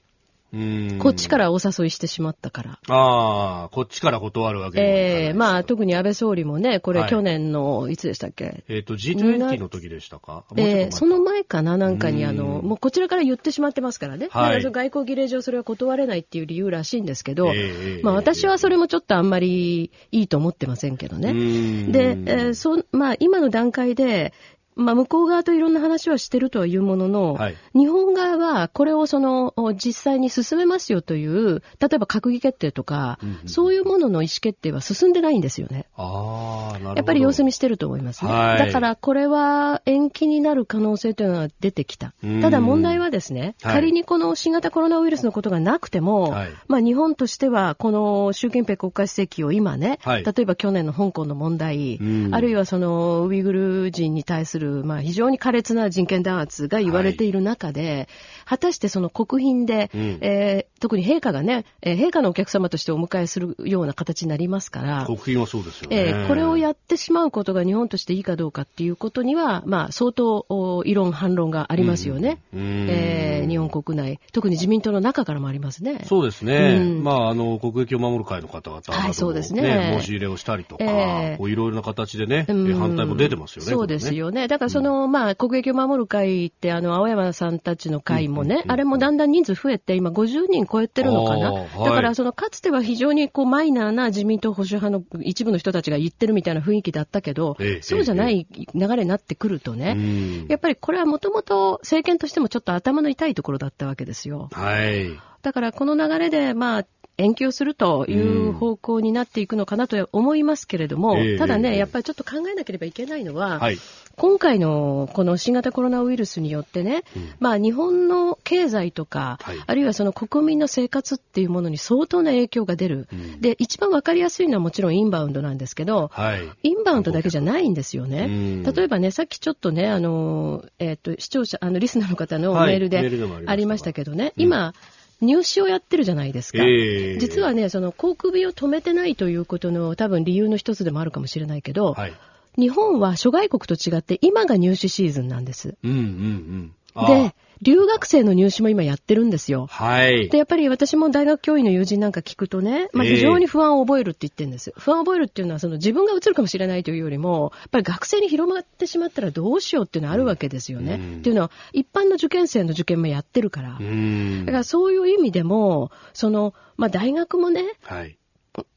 [0.52, 0.98] うん。
[1.00, 2.80] こっちからお誘いしてしまったから。
[2.88, 8.64] ああ、こっちから断るわけええまあ、特に安倍総理もね、これはい去年の、いつでしたっけ？
[8.68, 10.46] えっ、と、G20 の時でしたか？
[10.58, 14.28] ええその前かな、なんかに、うんあの、もうこちらから言ってしまってますからね。
[14.32, 21.34] はいだか外交儀礼上それは断れないっていう理由らしいんですけど、ええまあ私はそれもちょっとあんまりいいと思ってませんけどね。
[21.34, 24.34] ねで、えーそまあ、今の段階で、
[24.76, 35.86] まあ、向こう側といろんな話はしてるとはいうものの、はい日本側はこれをそのお実際に進めますよという、例えば閣議決定とか、うんうんそういうものの意思決定は進んでないんですよね。
[35.96, 36.96] ああ、なるほど。
[36.96, 38.32] やっぱり様子見してると思いますね。
[38.32, 42.42] はいだからこれは延期になる可能性というのは出てきたうん。
[42.42, 58.08] ただ問題はですね、はい仮にこの新型コロナウイルスのことがなくても、はいまあ日本としてはこの習近平国家主席を今ね、はい例えば去年の香港の問題、うんあるいはそのウイグル人に対するまあ非常に苛烈な人権弾圧が言われている中で、
[58.46, 65.98] 果たしてその国賓で、うんえー特に陛下がね、えー陛下のお客様としてお迎えするような形になりますから、国賓はそうですよね。
[65.98, 72.40] えーこれをやってしまうことが日本としていいかどうかっていうことには、まあ、相当お異論、反論がありますよね。
[72.54, 76.04] うんえー日本国内、特に自民党の中からもありますね。
[76.06, 76.78] そうですね。
[76.80, 83.72] うんまあ、あの、国益を守る会の方々などもはいそうですね申し入れをしたりとか、いろいろな形でね、うん反対も出てますよね。
[83.72, 84.48] そうですよね。
[84.50, 91.52] だからその、まあ、国益を守る会って、あの、青山さんたちの会もね、あれもだんだん人数増えて、今50人超えてるのかな。
[91.52, 104.50] はいだから、その、かつては非常にこう、マイナーな自民党保守派の一部の人たちが言ってるみたいな雰囲気だったけど、ええそうじゃない流れになってくるとね、うんやっぱりこれはもともと政権としてもちょっと頭の痛いところだったわけですよ。
[104.52, 105.20] はい。
[105.42, 106.86] だからこの流れで、まあ、
[107.20, 108.14] 延期をするとい
[108.48, 111.78] う方向になっていくのかなと思いますけれども、ええただね、ええ。
[111.78, 113.78] やっぱりちょっと考えなければいけないのは、はい。
[114.16, 117.34] 今回のこの新型コロナウイルスによってね、うん。
[117.40, 119.58] まあ日本の経済とか、はい。
[119.66, 123.08] あるいはその国民の生活っていうものに相当な影響が出る。
[123.12, 123.42] うん。
[123.42, 126.42] で、一番わかりやすいのはもちろんインバウンドなんですけど、はい。
[126.64, 128.28] インバウンドだけじゃないんですよね。
[128.28, 128.64] うん。
[128.64, 132.72] 例えばね、さっきちょっとね、あの、えっ、と、視聴者、あの、リスナーの方のはい。
[132.72, 133.00] メールで
[133.46, 134.44] ありましたけどね、うん。
[134.44, 134.74] 今、
[135.22, 136.64] 入試をやってるじゃないですか。
[136.64, 142.14] ええ実はね、その航空便を止めてないということの多分理由の一つでもあるかもしれないけど、はい。
[142.58, 145.76] 日本は諸外国と違って今が入試シーズンなんです。
[145.84, 146.74] うんうんうん。
[146.96, 149.68] あで、留学生の入試も今やってるんですよ。
[149.70, 150.38] はいで、。
[150.38, 154.74] やっぱり私も大学教員の友人なんか聞くとね、まあ、ええ非常に不安を覚えるって言ってるんです。
[154.78, 160.94] 不安を覚えるっていうのは、その自分が映るかもしれないというよりも、やっぱり学生に広まってしまったらどうしようっていうのはあるわけですよね。
[160.94, 163.78] うんっていうのは、一般の受験生の受験もやってるから。
[163.80, 168.19] うんだからそういう意味でも、その、まあ、大学もね、はい。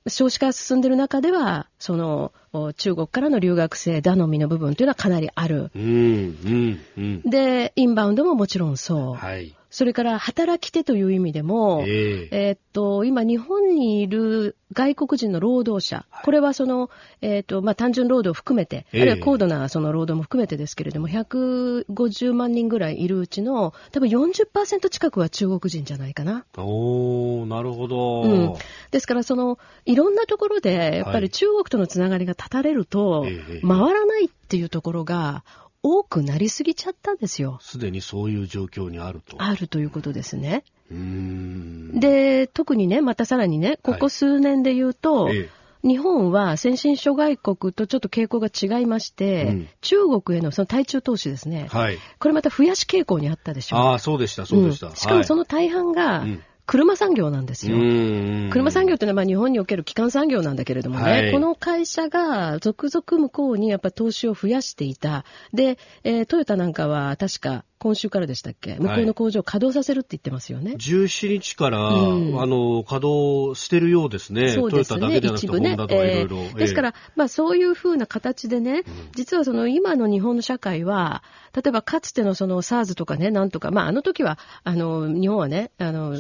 [0.07, 5.71] 少子化が進んでる中では、その、お中国からの留学生頼みの部分というのはかなりある。
[5.75, 7.23] うん、うん、うん。
[7.23, 9.15] で、インバウンドももちろんそう。
[9.15, 9.55] はい。
[9.73, 12.49] それから働き手という意味でも、ええ。
[12.49, 16.91] えーっと、今日本にいる外国人の労働者、これはその、
[17.23, 19.01] えーっと、まあ、単純労働を含めて、ええ。
[19.01, 26.45] あるいは高度なその労働も含めてですけれども、150万人ぐらいいるうちの、多分40%近くは中国人じゃないかな。
[26.59, 28.23] おー、なるほど。
[28.25, 28.55] うん。
[28.91, 31.23] ですから、その、いろんなところで、やっぱはい。
[31.23, 33.61] り中国とのつながりが断たれると、ええ。
[33.67, 35.45] 回らないっていうところが
[35.83, 37.59] 多くなりすぎちゃったんですよ。
[37.61, 39.37] すでにそういう状況にあると。
[39.43, 40.65] あるということですね。
[40.91, 51.99] で、特にね、またさらにね、ここ数年で言うと、ええ日本は先進諸外国とちょっと傾向が違いまして、うん中国へのその対中投資ですね、はい。
[52.21, 53.77] これまた増やし傾向にあったでしょ。
[53.77, 54.89] ああ、そうでした、そうでした。
[54.89, 56.43] うんしかもその大半がうん
[56.73, 57.77] 車産業なんですよ。
[57.77, 65.27] の車産業っていうのはまあ日本における基幹産業なんだけれどもね、はいこの会社が続々向こうにやっぱ投資を増やしていた。
[65.53, 68.77] で、えートヨタなんかは確か今週からでしたっけ？
[68.77, 70.75] 向こうの工場を稼働させるって言ってますよね。
[70.79, 72.41] 17日から、うん。
[72.41, 74.51] あの、稼働してるようですね。
[74.51, 75.77] そうですね、一部ね。
[75.91, 78.85] えーですから、まあそういうふうな形でね、
[79.17, 81.25] 実はその今の日本の社会は、
[81.55, 86.11] 例えばかつてのその SARS とかね、なんとか、まああの時は、あの、日本はね、あの、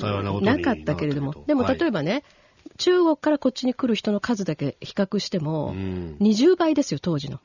[0.40, 1.78] なかったけれどもでもはい。
[1.78, 2.24] 例えばね、
[2.78, 6.16] 中国からこっちに来る人の数だけ比較してもう、ん。
[6.20, 7.40] 20倍ですよ、当時の。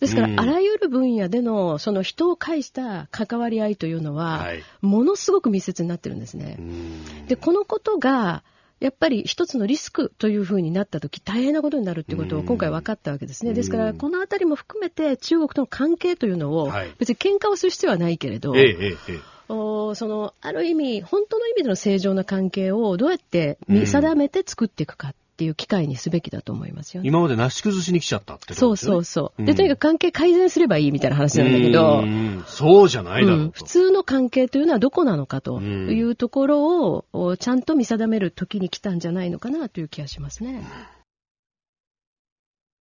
[0.00, 6.56] ですから、うんあらゆる分野での、その人を介した関わり合いというのは、はいものすごく密接になってるんですね。
[6.58, 8.42] うんで、このことが、
[8.80, 13.50] やっぱり一つのリスクというふうになったとき、大変なことになるっていうことを今回分かったわけですね。
[13.50, 19.18] うんですから、このあたりも含めて中国との関係というのをはい、別に喧嘩をする必要はないけれど、ええ、ええ、ええ。
[19.39, 19.39] お
[19.94, 27.08] その、ある意味、本当の意味での正常な関係をどうやって見定めて作っていくかっていう機会にすべきだと思いますよね。
[27.08, 28.76] 今までなし崩しに来ちゃったってことそう。
[28.76, 29.40] そうそう。
[29.40, 33.56] うんで、とにかく関係改善すればいいみたいな話なんだけど、うんそうじゃないだろう、うんと。
[33.56, 40.62] 普通の関係というのはどこなのかとうんいうところを、おちゃんと見定める時に来たんじゃないのかなという気がしますね。